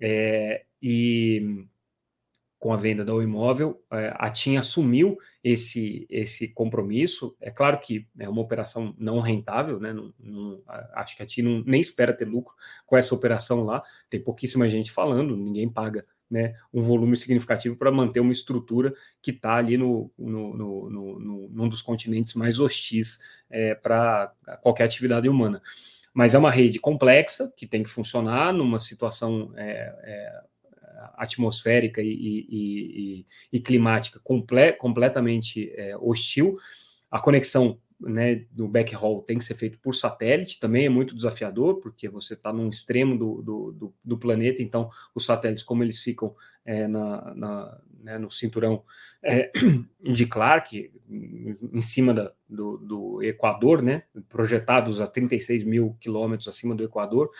é, 0.00 0.64
e 0.82 1.66
com 2.60 2.74
a 2.74 2.76
venda 2.76 3.02
da 3.02 3.14
Oi 3.14 3.26
Móvel, 3.26 3.82
é, 3.90 4.12
a 4.14 4.30
TIM 4.30 4.58
assumiu 4.58 5.18
esse, 5.42 6.06
esse 6.10 6.46
compromisso. 6.46 7.34
É 7.40 7.50
claro 7.50 7.80
que 7.80 8.06
é 8.18 8.28
uma 8.28 8.42
operação 8.42 8.94
não 8.98 9.18
rentável, 9.18 9.80
né? 9.80 9.94
Não, 9.94 10.12
não, 10.18 10.62
acho 10.92 11.16
que 11.16 11.22
a 11.22 11.26
TIM 11.26 11.64
nem 11.66 11.80
espera 11.80 12.12
ter 12.12 12.26
lucro 12.26 12.54
com 12.84 12.98
essa 12.98 13.14
operação 13.14 13.64
lá. 13.64 13.82
Tem 14.10 14.22
pouquíssima 14.22 14.68
gente 14.68 14.92
falando, 14.92 15.34
ninguém 15.34 15.70
paga 15.70 16.04
né, 16.30 16.54
um 16.72 16.80
volume 16.80 17.16
significativo 17.16 17.76
para 17.76 17.90
manter 17.90 18.20
uma 18.20 18.32
estrutura 18.32 18.94
que 19.20 19.32
está 19.32 19.56
ali 19.56 19.76
no, 19.76 20.10
no, 20.16 20.56
no, 20.56 20.90
no, 20.90 21.48
num 21.50 21.68
dos 21.68 21.82
continentes 21.82 22.34
mais 22.34 22.60
hostis 22.60 23.18
é, 23.50 23.74
para 23.74 24.32
qualquer 24.62 24.84
atividade 24.84 25.28
humana. 25.28 25.60
Mas 26.14 26.34
é 26.34 26.38
uma 26.38 26.50
rede 26.50 26.78
complexa 26.78 27.52
que 27.56 27.66
tem 27.66 27.82
que 27.82 27.90
funcionar 27.90 28.52
numa 28.52 28.78
situação 28.78 29.52
é, 29.56 29.94
é, 30.02 30.40
atmosférica 31.14 32.00
e, 32.00 32.08
e, 32.08 32.46
e, 32.50 33.26
e 33.52 33.60
climática 33.60 34.20
comple 34.22 34.72
completamente 34.74 35.72
é, 35.76 35.96
hostil. 35.96 36.56
A 37.10 37.18
conexão 37.18 37.78
né, 38.00 38.46
do 38.50 38.66
backhaul 38.66 39.22
tem 39.22 39.38
que 39.38 39.44
ser 39.44 39.54
feito 39.54 39.78
por 39.78 39.94
satélite, 39.94 40.58
também 40.58 40.86
é 40.86 40.88
muito 40.88 41.14
desafiador, 41.14 41.80
porque 41.80 42.08
você 42.08 42.34
está 42.34 42.52
num 42.52 42.68
extremo 42.68 43.18
do, 43.18 43.42
do, 43.42 43.72
do, 43.72 43.94
do, 44.02 44.18
planeta, 44.18 44.62
então 44.62 44.90
os 45.14 45.24
satélites, 45.24 45.62
como 45.62 45.82
eles 45.82 46.00
ficam 46.00 46.34
é, 46.64 46.86
na, 46.86 47.34
na 47.34 47.80
né, 48.02 48.18
no 48.18 48.30
cinturão 48.30 48.82
é, 49.22 49.52
de 50.00 50.26
Clark, 50.26 50.90
em 51.08 51.80
cima 51.80 52.14
da, 52.14 52.32
do, 52.48 52.78
do 52.78 53.22
Equador, 53.22 53.82
né, 53.82 54.04
projetados 54.28 55.00
a 55.00 55.06
36 55.06 55.64
mil 55.64 55.96
quilômetros 56.00 56.48
acima 56.48 56.74
do 56.74 56.84
Equador, 56.84 57.30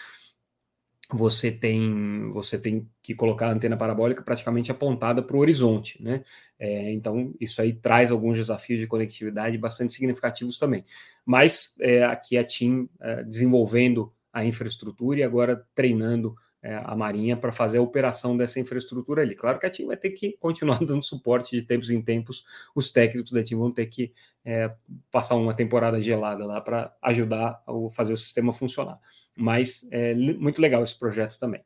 você 1.17 1.51
tem 1.51 2.31
você 2.33 2.59
tem 2.59 2.89
que 3.03 3.15
colocar 3.15 3.49
a 3.49 3.53
antena 3.53 3.77
parabólica 3.77 4.23
praticamente 4.23 4.71
apontada 4.71 5.23
para 5.23 5.37
o 5.37 5.41
horizonte, 5.41 6.03
né? 6.03 6.23
É, 6.59 6.93
então 6.93 7.35
isso 7.41 7.61
aí 7.61 7.73
traz 7.73 8.11
alguns 8.11 8.39
desafios 8.39 8.79
de 8.79 8.87
conectividade 8.87 9.57
bastante 9.59 9.93
significativos 9.93 10.59
também. 10.59 10.85
Mas 11.25 11.75
é, 11.81 12.05
aqui 12.05 12.37
a 12.37 12.45
TIM 12.45 12.89
é, 13.01 13.25
desenvolvendo 13.25 14.13
a 14.33 14.45
infraestrutura 14.45 15.21
e 15.21 15.23
agora 15.23 15.65
treinando 15.75 16.35
é, 16.63 16.81
a 16.85 16.95
Marinha 16.95 17.37
para 17.37 17.51
fazer 17.51 17.79
a 17.79 17.83
operação 17.83 18.37
dessa 18.37 18.61
infraestrutura 18.61 19.23
ali. 19.23 19.35
Claro 19.35 19.59
que 19.59 19.67
a 19.67 19.71
TIM 19.71 19.87
vai 19.87 19.97
ter 19.97 20.11
que 20.11 20.37
continuar 20.39 20.79
dando 20.85 21.03
suporte 21.03 21.57
de 21.57 21.63
tempos 21.63 21.91
em 21.91 22.03
tempos, 22.03 22.45
os 22.75 22.91
técnicos 22.91 23.33
da 23.33 23.43
TIM 23.43 23.57
vão 23.57 23.71
ter 23.71 23.87
que 23.87 24.13
é, 24.45 24.73
passar 25.11 25.37
uma 25.37 25.55
temporada 25.55 26.01
gelada 26.01 26.45
lá 26.45 26.61
para 26.61 26.95
ajudar 27.03 27.63
a 27.67 27.91
fazer 27.91 28.13
o 28.13 28.17
sistema 28.17 28.53
funcionar. 28.53 28.99
Mas 29.37 29.89
é 29.91 30.15
muito 30.15 30.61
legal 30.61 30.83
esse 30.83 30.99
projeto 30.99 31.39
também. 31.39 31.63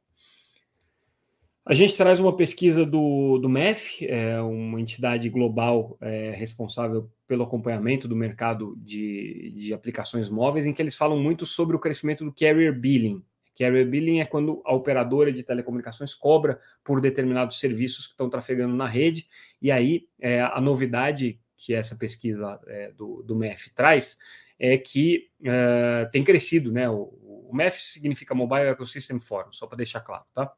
A 1.67 1.73
gente 1.73 1.97
traz 1.97 2.21
uma 2.21 2.37
pesquisa 2.37 2.85
do, 2.85 3.39
do 3.39 3.49
MEF, 3.49 4.07
é 4.07 4.39
uma 4.43 4.79
entidade 4.79 5.31
global 5.31 5.97
é, 5.99 6.31
responsável 6.33 7.11
pelo 7.27 7.43
acompanhamento 7.43 8.07
do 8.07 8.15
mercado 8.15 8.77
de, 8.77 9.51
de 9.57 9.73
aplicações 9.73 10.29
móveis, 10.29 10.67
em 10.67 10.75
que 10.75 10.83
eles 10.83 10.95
falam 10.95 11.19
muito 11.19 11.47
sobre 11.47 11.75
o 11.75 11.79
crescimento 11.79 12.23
do 12.23 12.35
carrier 12.35 12.79
billing, 12.79 13.25
Carrier 13.57 13.87
billing 13.87 14.21
é 14.21 14.25
quando 14.25 14.61
a 14.65 14.75
operadora 14.75 15.33
de 15.33 15.43
telecomunicações 15.43 16.15
cobra 16.15 16.61
por 16.83 17.01
determinados 17.01 17.59
serviços 17.59 18.07
que 18.07 18.13
estão 18.13 18.29
trafegando 18.29 18.75
na 18.75 18.87
rede, 18.87 19.29
e 19.63 19.71
aí 19.71 20.09
é, 20.21 20.41
a 20.41 20.61
novidade 20.61 21.41
que 21.57 21.73
essa 21.73 21.97
pesquisa 21.97 22.61
é, 22.67 22.91
do, 22.93 23.23
do 23.23 23.37
MEF 23.37 23.73
traz 23.75 24.19
é 24.59 24.77
que 24.77 25.31
é, 25.43 26.09
tem 26.13 26.23
crescido, 26.23 26.73
né? 26.73 26.89
O, 26.89 27.19
o 27.49 27.51
MEF 27.55 27.81
significa 27.81 28.35
Mobile 28.35 28.69
Ecosystem 28.71 29.21
Forum, 29.21 29.53
só 29.53 29.67
para 29.67 29.79
deixar 29.79 30.01
claro, 30.01 30.25
tá? 30.35 30.53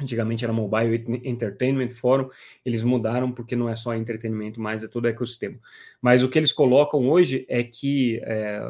Antigamente 0.00 0.44
era 0.44 0.52
Mobile 0.52 1.04
Entertainment 1.24 1.90
Forum, 1.90 2.30
eles 2.64 2.84
mudaram 2.84 3.32
porque 3.32 3.56
não 3.56 3.68
é 3.68 3.74
só 3.74 3.94
entretenimento, 3.96 4.60
mas 4.60 4.84
é 4.84 4.88
todo 4.88 5.08
ecossistema. 5.08 5.58
Mas 6.00 6.22
o 6.22 6.28
que 6.28 6.38
eles 6.38 6.52
colocam 6.52 7.08
hoje 7.08 7.44
é 7.48 7.64
que 7.64 8.20
é, 8.22 8.60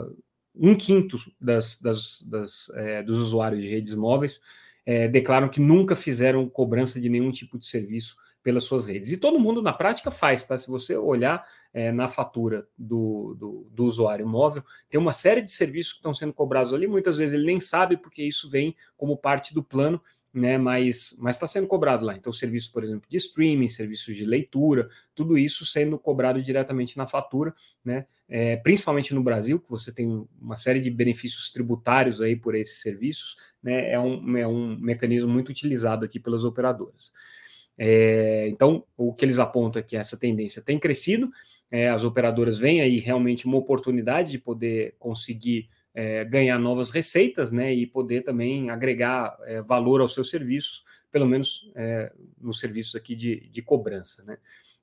um 0.58 0.74
quinto 0.74 1.18
das, 1.40 1.80
das, 1.80 2.22
das 2.22 2.70
é, 2.74 3.02
dos 3.02 3.18
usuários 3.18 3.62
de 3.62 3.68
redes 3.68 3.94
móveis 3.94 4.40
é, 4.84 5.06
declaram 5.06 5.48
que 5.48 5.60
nunca 5.60 5.94
fizeram 5.94 6.48
cobrança 6.48 7.00
de 7.00 7.08
nenhum 7.08 7.30
tipo 7.30 7.58
de 7.58 7.66
serviço 7.66 8.16
pelas 8.42 8.64
suas 8.64 8.86
redes. 8.86 9.12
E 9.12 9.16
todo 9.16 9.38
mundo 9.38 9.60
na 9.60 9.72
prática 9.72 10.10
faz, 10.10 10.46
tá? 10.46 10.56
Se 10.56 10.68
você 10.68 10.96
olhar 10.96 11.44
é, 11.72 11.92
na 11.92 12.08
fatura 12.08 12.66
do, 12.76 13.34
do, 13.38 13.68
do, 13.70 13.84
usuário 13.84 14.26
móvel, 14.26 14.64
tem 14.88 14.98
uma 14.98 15.12
série 15.12 15.42
de 15.42 15.52
serviços 15.52 15.92
que 15.92 15.98
estão 15.98 16.14
sendo 16.14 16.32
cobrados 16.32 16.72
ali, 16.72 16.86
muitas 16.86 17.16
vezes 17.18 17.34
ele 17.34 17.44
nem 17.44 17.60
sabe, 17.60 17.96
porque 17.96 18.22
isso 18.22 18.48
vem 18.48 18.74
como 18.96 19.16
parte 19.16 19.52
do 19.52 19.62
plano, 19.62 20.00
né, 20.32 20.58
mas 20.58 21.16
está 21.28 21.46
sendo 21.46 21.66
cobrado 21.66 22.04
lá. 22.04 22.14
Então, 22.14 22.32
serviços, 22.32 22.68
por 22.68 22.82
exemplo, 22.82 23.08
de 23.08 23.16
streaming, 23.16 23.68
serviços 23.68 24.14
de 24.14 24.24
leitura, 24.24 24.88
tudo 25.14 25.38
isso 25.38 25.64
sendo 25.64 25.98
cobrado 25.98 26.42
diretamente 26.42 26.96
na 26.96 27.06
fatura, 27.06 27.54
né, 27.84 28.06
é, 28.28 28.56
principalmente 28.56 29.14
no 29.14 29.22
Brasil, 29.22 29.58
que 29.58 29.70
você 29.70 29.90
tem 29.90 30.26
uma 30.40 30.56
série 30.56 30.80
de 30.80 30.90
benefícios 30.90 31.50
tributários 31.50 32.20
aí 32.20 32.36
por 32.36 32.54
esses 32.54 32.80
serviços, 32.82 33.36
né, 33.62 33.92
é, 33.92 33.98
um, 33.98 34.36
é 34.36 34.46
um 34.46 34.78
mecanismo 34.78 35.30
muito 35.32 35.48
utilizado 35.48 36.04
aqui 36.04 36.20
pelas 36.20 36.44
operadoras. 36.44 37.12
É, 37.76 38.48
então, 38.48 38.84
o 38.96 39.14
que 39.14 39.24
eles 39.24 39.38
apontam 39.38 39.80
é 39.80 39.82
que 39.82 39.96
essa 39.96 40.18
tendência 40.18 40.60
tem 40.60 40.78
crescido, 40.78 41.30
é, 41.70 41.88
as 41.88 42.02
operadoras 42.02 42.58
veem 42.58 42.80
aí 42.80 42.98
realmente 42.98 43.46
uma 43.46 43.56
oportunidade 43.56 44.30
de 44.30 44.38
poder 44.38 44.94
conseguir 44.98 45.68
é, 45.98 46.24
ganhar 46.24 46.60
novas 46.60 46.90
receitas, 46.90 47.50
né, 47.50 47.74
e 47.74 47.84
poder 47.84 48.22
também 48.22 48.70
agregar 48.70 49.36
é, 49.46 49.60
valor 49.60 50.00
aos 50.00 50.14
seus 50.14 50.30
serviços, 50.30 50.84
pelo 51.10 51.26
menos 51.26 51.68
é, 51.74 52.12
nos 52.40 52.60
serviços 52.60 52.94
aqui 52.94 53.16
de, 53.16 53.48
de 53.48 53.60
cobrança, 53.62 54.22
né. 54.22 54.38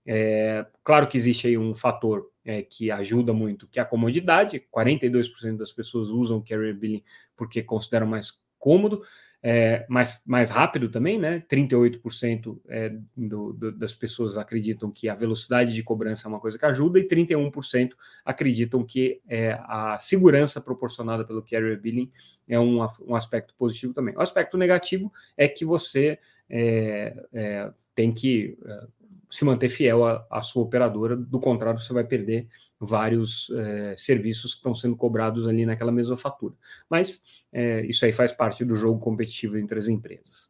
É, 0.05 0.65
claro 0.83 1.07
que 1.07 1.15
existe 1.15 1.47
aí 1.47 1.57
um 1.57 1.73
fator 1.73 2.29
é, 2.43 2.61
que 2.61 2.91
ajuda 2.91 3.33
muito, 3.33 3.65
que 3.67 3.79
é 3.79 3.81
a 3.81 3.85
comodidade. 3.85 4.63
42% 4.71 5.57
das 5.57 5.71
pessoas 5.71 6.09
usam 6.09 6.37
o 6.37 6.43
Carrier 6.43 6.75
Billing 6.75 7.03
porque 7.35 7.63
consideram 7.63 8.05
mais 8.05 8.31
cômodo 8.59 9.01
é, 9.47 9.85
mais, 9.87 10.23
mais 10.25 10.49
rápido 10.49 10.89
também, 10.89 11.19
né? 11.19 11.39
38% 11.47 12.59
é, 12.67 12.97
do, 13.15 13.53
do, 13.53 13.71
das 13.71 13.93
pessoas 13.93 14.37
acreditam 14.37 14.89
que 14.89 15.07
a 15.07 15.13
velocidade 15.13 15.71
de 15.71 15.83
cobrança 15.83 16.27
é 16.27 16.29
uma 16.29 16.39
coisa 16.39 16.57
que 16.57 16.65
ajuda, 16.65 16.97
e 16.97 17.07
31% 17.07 17.91
acreditam 18.25 18.83
que 18.83 19.21
é, 19.29 19.51
a 19.65 19.99
segurança 19.99 20.59
proporcionada 20.59 21.23
pelo 21.23 21.43
carrier 21.43 21.79
billing 21.79 22.09
é 22.49 22.59
um, 22.59 22.79
um 23.07 23.15
aspecto 23.15 23.53
positivo 23.55 23.93
também. 23.93 24.15
O 24.17 24.21
aspecto 24.21 24.57
negativo 24.57 25.13
é 25.37 25.47
que 25.47 25.63
você 25.63 26.17
é, 26.49 27.15
é, 27.31 27.71
tem 27.93 28.11
que 28.11 28.57
é, 28.65 28.87
se 29.29 29.43
manter 29.45 29.69
fiel 29.69 30.05
à, 30.05 30.41
sua 30.41 30.63
operadora, 30.63 31.15
do 31.15 31.39
contrário, 31.39 31.79
você 31.79 31.93
vai 31.93 32.03
perder 32.03 32.47
vários 32.79 33.49
é, 33.51 33.95
serviços 33.97 34.53
que 34.53 34.59
estão 34.59 34.75
sendo 34.75 34.95
cobrados 34.95 35.47
ali 35.47 35.65
naquela 35.65 35.91
mesma 35.91 36.15
fatura. 36.15 36.55
Mas 36.89 37.21
é, 37.51 37.85
isso 37.85 38.05
aí 38.05 38.11
faz 38.11 38.31
parte 38.31 38.63
do 38.63 38.75
jogo 38.75 38.99
competitivo 38.99 39.57
entre 39.57 39.77
as 39.77 39.87
empresas. 39.87 40.49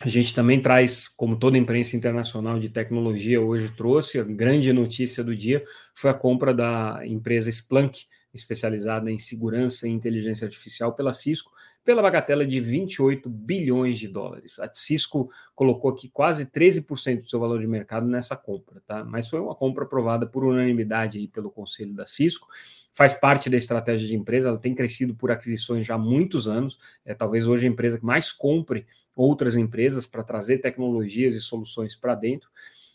A 0.00 0.08
gente 0.08 0.34
também 0.34 0.60
traz, 0.60 1.06
como 1.06 1.38
toda 1.38 1.56
imprensa 1.56 1.96
internacional 1.96 2.58
de 2.58 2.68
tecnologia 2.68 3.40
hoje 3.40 3.70
trouxe, 3.70 4.18
a 4.18 4.24
grande 4.24 4.72
notícia 4.72 5.22
do 5.22 5.36
dia 5.36 5.64
foi 5.94 6.10
a 6.10 6.14
compra 6.14 6.52
da 6.52 7.02
empresa 7.06 7.48
Splunk, 7.50 8.06
especializada 8.34 9.10
em 9.10 9.18
segurança 9.18 9.86
e 9.86 9.92
inteligência 9.92 10.44
artificial 10.44 10.92
pela 10.94 11.12
Cisco, 11.12 11.52
pela 11.84 12.02
bagatela 12.02 12.46
de 12.46 12.60
28 12.60 13.28
bilhões 13.28 13.98
de 13.98 14.06
dólares. 14.06 14.58
A 14.58 14.70
Cisco 14.72 15.30
colocou 15.54 15.90
aqui 15.90 16.08
quase 16.08 16.46
13% 16.46 17.22
do 17.22 17.28
seu 17.28 17.40
valor 17.40 17.60
de 17.60 17.66
mercado 17.66 18.06
nessa 18.06 18.36
compra, 18.36 18.80
tá? 18.86 19.04
Mas 19.04 19.28
foi 19.28 19.40
uma 19.40 19.54
compra 19.54 19.84
aprovada 19.84 20.26
por 20.26 20.44
unanimidade 20.44 21.18
aí 21.18 21.26
pelo 21.26 21.50
conselho 21.50 21.92
da 21.92 22.06
Cisco. 22.06 22.46
Faz 22.92 23.14
parte 23.14 23.50
da 23.50 23.56
estratégia 23.56 24.06
de 24.06 24.14
empresa, 24.14 24.48
ela 24.48 24.58
tem 24.58 24.74
crescido 24.74 25.14
por 25.14 25.30
aquisições 25.30 25.86
já 25.86 25.94
há 25.94 25.98
muitos 25.98 26.46
anos. 26.46 26.78
É 27.04 27.14
talvez 27.14 27.46
hoje 27.48 27.66
a 27.66 27.70
empresa 27.70 27.98
que 27.98 28.04
mais 28.04 28.30
compre 28.30 28.86
outras 29.16 29.56
empresas 29.56 30.06
para 30.06 30.22
trazer 30.22 30.58
tecnologias 30.58 31.34
e 31.34 31.40
soluções 31.40 31.96
para 31.96 32.14
dentro. 32.14 32.48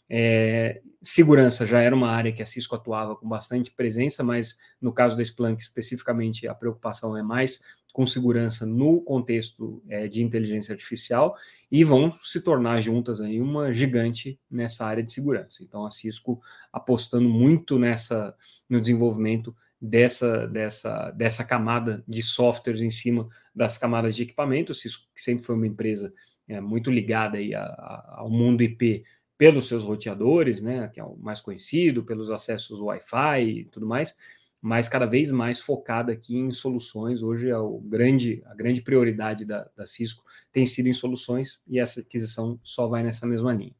É, 0.09 0.81
segurança 1.01 1.65
já 1.65 1.81
era 1.81 1.93
uma 1.93 2.09
área 2.09 2.31
que 2.31 2.41
a 2.41 2.45
Cisco 2.45 2.75
atuava 2.75 3.15
com 3.15 3.27
bastante 3.27 3.71
presença, 3.71 4.23
mas 4.23 4.57
no 4.79 4.93
caso 4.93 5.17
da 5.17 5.23
Splunk 5.23 5.61
especificamente 5.61 6.47
a 6.47 6.55
preocupação 6.55 7.17
é 7.17 7.21
mais 7.21 7.61
com 7.93 8.05
segurança 8.05 8.65
no 8.65 9.01
contexto 9.01 9.81
é, 9.89 10.07
de 10.07 10.21
inteligência 10.21 10.71
artificial 10.73 11.35
e 11.71 11.83
vão 11.83 12.11
se 12.21 12.41
tornar 12.41 12.79
juntas 12.79 13.19
aí 13.19 13.41
uma 13.41 13.71
gigante 13.71 14.39
nessa 14.49 14.85
área 14.85 15.03
de 15.03 15.11
segurança. 15.11 15.63
Então 15.63 15.85
a 15.85 15.89
Cisco 15.89 16.39
apostando 16.71 17.27
muito 17.27 17.79
nessa 17.79 18.35
no 18.69 18.79
desenvolvimento 18.79 19.55
dessa 19.81 20.47
dessa 20.47 21.11
dessa 21.11 21.43
camada 21.43 22.03
de 22.07 22.21
softwares 22.21 22.81
em 22.81 22.91
cima 22.91 23.27
das 23.55 23.77
camadas 23.77 24.15
de 24.15 24.23
equipamento. 24.23 24.71
A 24.71 24.75
Cisco 24.75 25.07
que 25.15 25.21
sempre 25.21 25.43
foi 25.43 25.55
uma 25.55 25.67
empresa 25.67 26.13
é, 26.47 26.61
muito 26.61 26.91
ligada 26.91 27.37
aí 27.37 27.53
a, 27.55 27.63
a, 27.63 28.15
ao 28.19 28.29
mundo 28.29 28.61
IP 28.61 29.03
pelos 29.37 29.67
seus 29.67 29.83
roteadores, 29.83 30.61
né, 30.61 30.87
que 30.87 30.99
é 30.99 31.03
o 31.03 31.15
mais 31.17 31.39
conhecido, 31.39 32.03
pelos 32.03 32.29
acessos 32.31 32.81
Wi-Fi 32.81 33.43
e 33.43 33.65
tudo 33.65 33.85
mais, 33.85 34.15
mas 34.61 34.89
cada 34.89 35.05
vez 35.05 35.31
mais 35.31 35.61
focada 35.61 36.11
aqui 36.11 36.35
em 36.35 36.51
soluções. 36.51 37.21
Hoje 37.21 37.49
é 37.49 37.57
o 37.57 37.79
grande, 37.79 38.41
a 38.45 38.55
grande 38.55 38.81
prioridade 38.81 39.45
da, 39.45 39.69
da 39.75 39.85
Cisco 39.85 40.23
tem 40.51 40.65
sido 40.65 40.87
em 40.87 40.93
soluções 40.93 41.61
e 41.67 41.79
essa 41.79 42.01
aquisição 42.01 42.59
só 42.63 42.87
vai 42.87 43.03
nessa 43.03 43.25
mesma 43.27 43.53
linha. 43.53 43.75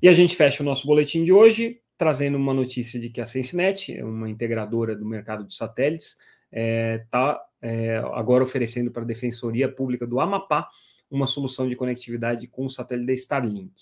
E 0.00 0.08
a 0.08 0.12
gente 0.12 0.36
fecha 0.36 0.62
o 0.62 0.66
nosso 0.66 0.86
boletim 0.86 1.24
de 1.24 1.32
hoje 1.32 1.80
trazendo 1.98 2.36
uma 2.36 2.52
notícia 2.52 3.00
de 3.00 3.08
que 3.08 3.20
a 3.20 3.26
Sensinet, 3.26 4.02
uma 4.02 4.28
integradora 4.28 4.94
do 4.94 5.06
mercado 5.06 5.46
de 5.46 5.54
satélites, 5.54 6.10
está 6.10 6.18
é, 6.52 6.98
tá, 7.10 7.42
é, 7.62 7.96
agora 8.12 8.44
oferecendo 8.44 8.90
para 8.90 9.02
a 9.02 9.06
Defensoria 9.06 9.68
Pública 9.68 10.06
do 10.06 10.20
Amapá 10.20 10.68
uma 11.10 11.26
solução 11.26 11.68
de 11.68 11.76
conectividade 11.76 12.46
com 12.48 12.66
o 12.66 12.70
satélite 12.70 13.06
da 13.06 13.12
Starlink. 13.14 13.72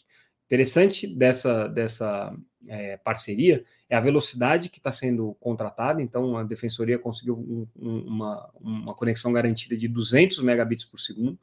Interessante 0.46 1.06
dessa, 1.06 1.68
dessa 1.68 2.36
é, 2.68 2.96
parceria 2.98 3.64
é 3.88 3.96
a 3.96 4.00
velocidade 4.00 4.68
que 4.68 4.78
está 4.78 4.92
sendo 4.92 5.34
contratada. 5.40 6.02
Então, 6.02 6.36
a 6.36 6.42
defensoria 6.42 6.98
conseguiu 6.98 7.36
um, 7.36 7.66
um, 7.76 7.98
uma, 8.06 8.50
uma 8.60 8.94
conexão 8.94 9.32
garantida 9.32 9.76
de 9.76 9.88
200 9.88 10.40
megabits 10.40 10.84
por 10.84 10.98
segundo, 10.98 11.38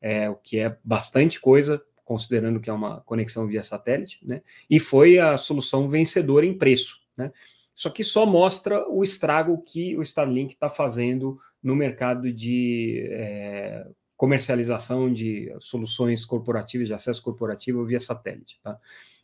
é, 0.00 0.28
o 0.28 0.36
que 0.36 0.58
é 0.58 0.76
bastante 0.82 1.40
coisa, 1.40 1.82
considerando 2.04 2.60
que 2.60 2.68
é 2.68 2.72
uma 2.72 3.00
conexão 3.02 3.46
via 3.46 3.62
satélite, 3.62 4.18
né? 4.22 4.42
E 4.68 4.80
foi 4.80 5.18
a 5.18 5.36
solução 5.36 5.88
vencedora 5.88 6.44
em 6.44 6.56
preço, 6.56 7.00
né? 7.16 7.30
Só 7.74 7.88
que 7.88 8.02
só 8.02 8.26
mostra 8.26 8.86
o 8.88 9.02
estrago 9.02 9.62
que 9.62 9.96
o 9.96 10.02
Starlink 10.02 10.52
está 10.54 10.68
fazendo 10.68 11.38
no 11.62 11.74
mercado 11.74 12.32
de 12.32 13.06
é, 13.10 13.86
comercialização 14.20 15.10
de 15.10 15.50
soluções 15.60 16.26
corporativas, 16.26 16.86
de 16.86 16.92
acesso 16.92 17.22
corporativo 17.22 17.82
via 17.86 17.98
satélite. 17.98 18.60
Tá? 18.62 18.78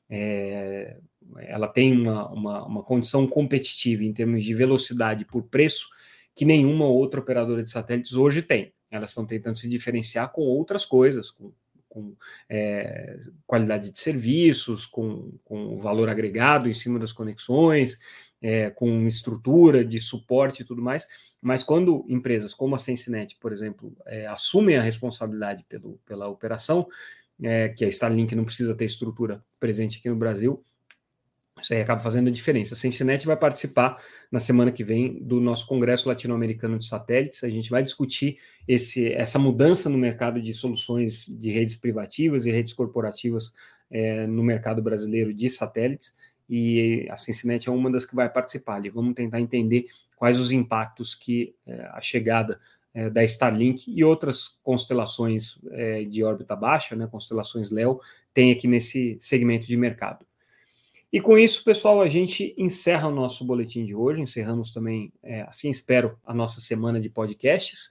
É, 0.09 0.97
ela 1.41 1.69
tem 1.69 1.93
uma, 1.93 2.33
uma, 2.33 2.65
uma, 2.65 2.83
condição 2.83 3.27
competitiva 3.27 4.05
em 4.05 4.13
termos 4.15 4.43
de 4.43 4.55
velocidade 4.55 5.27
por 5.27 5.43
preço 5.43 5.91
que 6.35 6.47
nenhuma 6.47 6.87
outra 6.87 7.21
operadora 7.21 7.63
de 7.63 7.69
satélites 7.69 8.15
hoje 8.15 8.41
tem. 8.41 8.73
elas 8.91 9.11
estão 9.11 9.27
tentando 9.27 9.59
se 9.59 9.69
diferenciar 9.69 10.33
com 10.33 10.41
outras 10.41 10.87
coisas, 10.87 11.31
com, 11.31 11.53
com 11.91 12.17
é, 12.49 13.19
qualidade 13.47 13.93
de 13.93 13.99
serviços, 13.99 14.87
com, 14.87 15.31
com 15.45 15.77
valor 15.77 16.09
agregado 16.09 16.71
em 16.71 16.75
cima 16.75 16.99
das 16.99 17.13
conexões, 17.13 17.99
é, 18.41 18.71
com 18.71 19.07
estrutura 19.07 19.85
de 19.85 20.01
suporte 20.01 20.63
e 20.63 20.65
tudo 20.65 20.83
mais, 20.83 21.07
mas 21.43 21.63
quando 21.63 22.05
empresas 22.09 22.55
como 22.55 22.75
a 22.75 22.79
Sensinet, 22.79 23.37
por 23.41 23.53
exemplo, 23.53 23.97
é, 24.07 24.27
assumem 24.27 24.77
a 24.77 24.83
responsabilidade 24.83 25.65
pelo, 25.69 25.99
pela 26.07 26.29
operação, 26.29 26.87
é, 27.43 27.69
que 27.69 27.85
a 27.85 27.89
Starlink 27.89 28.35
não 28.35 28.45
precisa 28.45 28.75
ter 28.75 28.85
estrutura 28.85 29.45
presente 29.59 29.99
aqui 29.99 30.09
no 30.09 30.17
Brasil, 30.17 30.63
isso 31.61 31.73
aí 31.73 31.81
acaba 31.81 32.01
fazendo 32.01 32.29
a 32.29 32.33
diferença. 32.33 32.75
A 32.75 32.77
Sensinet 32.77 33.27
vai 33.27 33.37
participar 33.37 34.03
na 34.31 34.39
semana 34.39 34.71
que 34.71 34.85
vem 34.85 35.23
do 35.23 35.41
nosso 35.41 35.67
Congresso 35.67 36.07
Latino-Americano 36.07 36.79
de 36.79 36.87
Satélites. 36.87 37.43
A 37.43 37.49
gente 37.49 37.71
vai 37.71 37.83
discutir 37.83 38.39
esse, 38.69 39.11
essa 39.13 39.39
mudança 39.39 39.89
no 39.89 39.97
mercado 39.97 40.41
de 40.41 40.53
soluções 40.53 41.25
de 41.27 41.51
redes 41.51 41.75
privativas 41.75 42.45
e 42.45 42.51
redes 42.51 42.75
corporativas 42.75 43.55
é, 43.91 44.27
no 44.27 44.43
mercado 44.43 44.83
brasileiro 44.83 45.33
de 45.33 45.49
satélites. 45.49 46.15
E 46.49 47.07
a 47.11 47.17
Cincinnati 47.17 47.69
é 47.69 47.73
uma 47.73 47.91
das 47.91 48.07
que 48.07 48.15
vai 48.15 48.29
participar 48.29 48.77
ali. 48.77 48.89
Vamos 48.89 49.15
tentar 49.15 49.41
entender 49.41 49.87
quais 50.15 50.39
os 50.39 50.53
impactos 50.53 51.15
que 51.15 51.55
é, 51.67 51.89
a 51.93 52.01
chegada 52.01 52.61
é, 52.95 53.11
da 53.11 53.23
Starlink 53.25 53.93
e 53.93 54.03
outras 54.03 54.57
constelações 54.63 55.59
é, 55.73 56.05
de 56.05 56.25
órbita 56.25 56.57
baixa, 56.57 56.97
né, 56.97 57.07
constelações 57.07 57.71
LEO, 57.71 58.01
tem 58.33 58.53
aqui 58.53 58.67
nesse 58.67 59.19
segmento 59.21 59.67
de 59.67 59.77
mercado. 59.77 60.25
E 61.13 61.21
com 61.21 61.39
isso, 61.39 61.63
pessoal, 61.63 62.01
a 62.01 62.09
gente 62.09 62.55
encerra 62.59 63.09
o 63.09 63.15
nosso 63.15 63.45
boletim 63.45 63.85
de 63.85 63.95
hoje. 63.95 64.21
Encerramos 64.21 64.71
também, 64.71 65.13
é, 65.23 65.43
assim 65.43 65.71
espero, 65.71 66.19
a 66.25 66.35
nossa 66.35 66.61
semana 66.61 67.01
de 67.01 67.09
podcasts. 67.09 67.91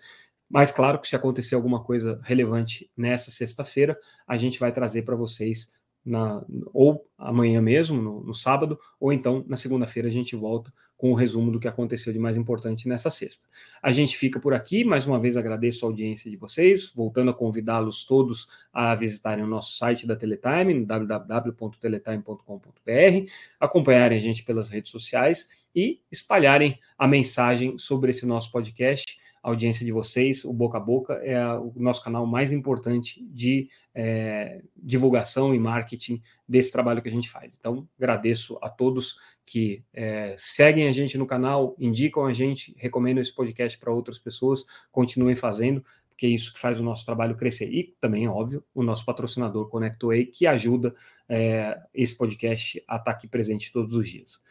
Mas 0.50 0.72
claro 0.72 1.00
que 1.00 1.08
se 1.08 1.16
acontecer 1.16 1.56
alguma 1.56 1.84
coisa 1.84 2.20
relevante 2.24 2.90
nessa 2.96 3.32
sexta-feira, 3.32 3.98
a 4.28 4.38
gente 4.38 4.60
vai 4.60 4.72
trazer 4.72 5.02
para 5.04 5.16
vocês 5.16 5.72
na, 6.06 6.46
ou 6.72 7.04
amanhã 7.18 7.62
mesmo, 7.62 8.02
no, 8.02 8.22
no 8.22 8.34
sábado, 8.34 8.80
ou 9.00 9.12
então 9.12 9.44
na 9.48 9.58
segunda-feira 9.58 10.08
a 10.08 10.12
gente 10.12 10.36
volta 10.36 10.72
com 10.96 11.12
o 11.12 11.16
resumo 11.16 11.52
do 11.52 11.60
que 11.60 11.68
aconteceu 11.68 12.14
de 12.14 12.20
mais 12.20 12.38
importante 12.38 12.88
nessa 12.88 13.10
sexta. 13.10 13.48
A 13.82 13.92
gente 13.92 14.16
fica 14.16 14.40
por 14.40 14.54
aqui, 14.54 14.86
mais 14.86 15.08
uma 15.08 15.20
vez 15.20 15.36
agradeço 15.36 15.86
a 15.86 15.90
audiência 15.90 16.30
de 16.30 16.38
vocês, 16.38 16.92
voltando 16.94 17.32
a 17.32 17.34
convidá-los 17.34 18.06
todos 18.06 18.48
a 18.72 18.94
visitarem 18.96 19.44
o 19.44 19.48
nosso 19.48 19.76
site 19.76 20.06
da 20.06 20.16
Teletime, 20.16 20.86
www.teletime.com.br, 20.86 23.32
acompanharem 23.60 24.18
a 24.18 24.22
gente 24.22 24.44
pelas 24.44 24.70
redes 24.70 24.92
sociais 24.92 25.50
e 25.76 26.00
espalharem 26.12 26.80
a 26.98 27.08
mensagem 27.08 27.78
sobre 27.78 28.12
esse 28.12 28.26
nosso 28.26 28.52
podcast 28.52 29.20
audiência 29.46 29.86
de 29.86 29.92
vocês. 29.92 30.44
O 30.44 30.52
Boca 30.52 30.78
a 30.78 30.82
Boca 30.82 31.14
é 31.16 31.40
o 31.54 31.72
nosso 31.76 32.04
canal 32.04 32.26
mais 32.26 32.52
importante 32.52 33.24
de 33.30 33.70
é, 33.94 34.62
divulgação 34.76 35.54
e 35.54 35.60
marketing 35.60 36.22
desse 36.48 36.72
trabalho 36.72 37.02
que 37.02 37.10
a 37.10 37.12
gente 37.12 37.30
faz. 37.30 37.56
Então, 37.58 37.88
agradeço 37.98 38.58
a 38.62 38.70
todos 38.70 39.18
que 39.46 39.84
é, 39.94 40.36
seguem 40.38 40.88
a 40.88 40.92
gente 40.92 41.18
no 41.18 41.28
canal, 41.28 41.76
indicam 41.80 42.26
a 42.26 42.34
gente, 42.34 42.74
recomendam 42.78 43.22
esse 43.22 43.34
podcast 43.34 43.78
para 43.78 43.94
outras 43.94 44.18
pessoas, 44.18 44.66
continuem 44.92 45.36
fazendo, 45.36 45.86
porque 46.10 46.26
é 46.26 46.30
isso 46.30 46.52
que 46.52 46.60
faz 46.60 46.80
o 46.80 46.84
nosso 46.84 47.06
trabalho 47.06 47.36
crescer. 47.38 47.70
E 47.72 47.96
também, 48.02 48.28
óbvio, 48.28 48.64
o 48.74 48.82
nosso 48.82 49.06
patrocinador 49.06 49.70
ConnectWay, 49.70 50.26
que 50.26 50.48
ajuda 50.48 50.96
é, 51.30 51.78
esse 51.94 52.18
podcast 52.18 52.84
a 52.88 52.96
estar 52.96 53.12
aqui 53.12 53.28
presente 53.28 53.72
todos 53.72 53.94
os 53.94 54.08
dias. 54.08 54.42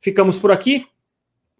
Ficamos 0.00 0.38
por 0.38 0.50
aqui. 0.50 0.86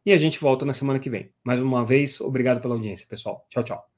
E 0.04 0.12
a 0.12 0.18
gente 0.18 0.38
volta 0.38 0.64
na 0.64 0.72
semana 0.72 0.98
que 0.98 1.08
vem. 1.08 1.30
Mais 1.44 1.60
uma 1.60 1.84
vez, 1.84 2.20
obrigado 2.20 2.60
pela 2.60 2.74
audiência, 2.74 3.06
pessoal. 3.08 3.46
Tchau, 3.48 3.62
tchau. 3.62 3.92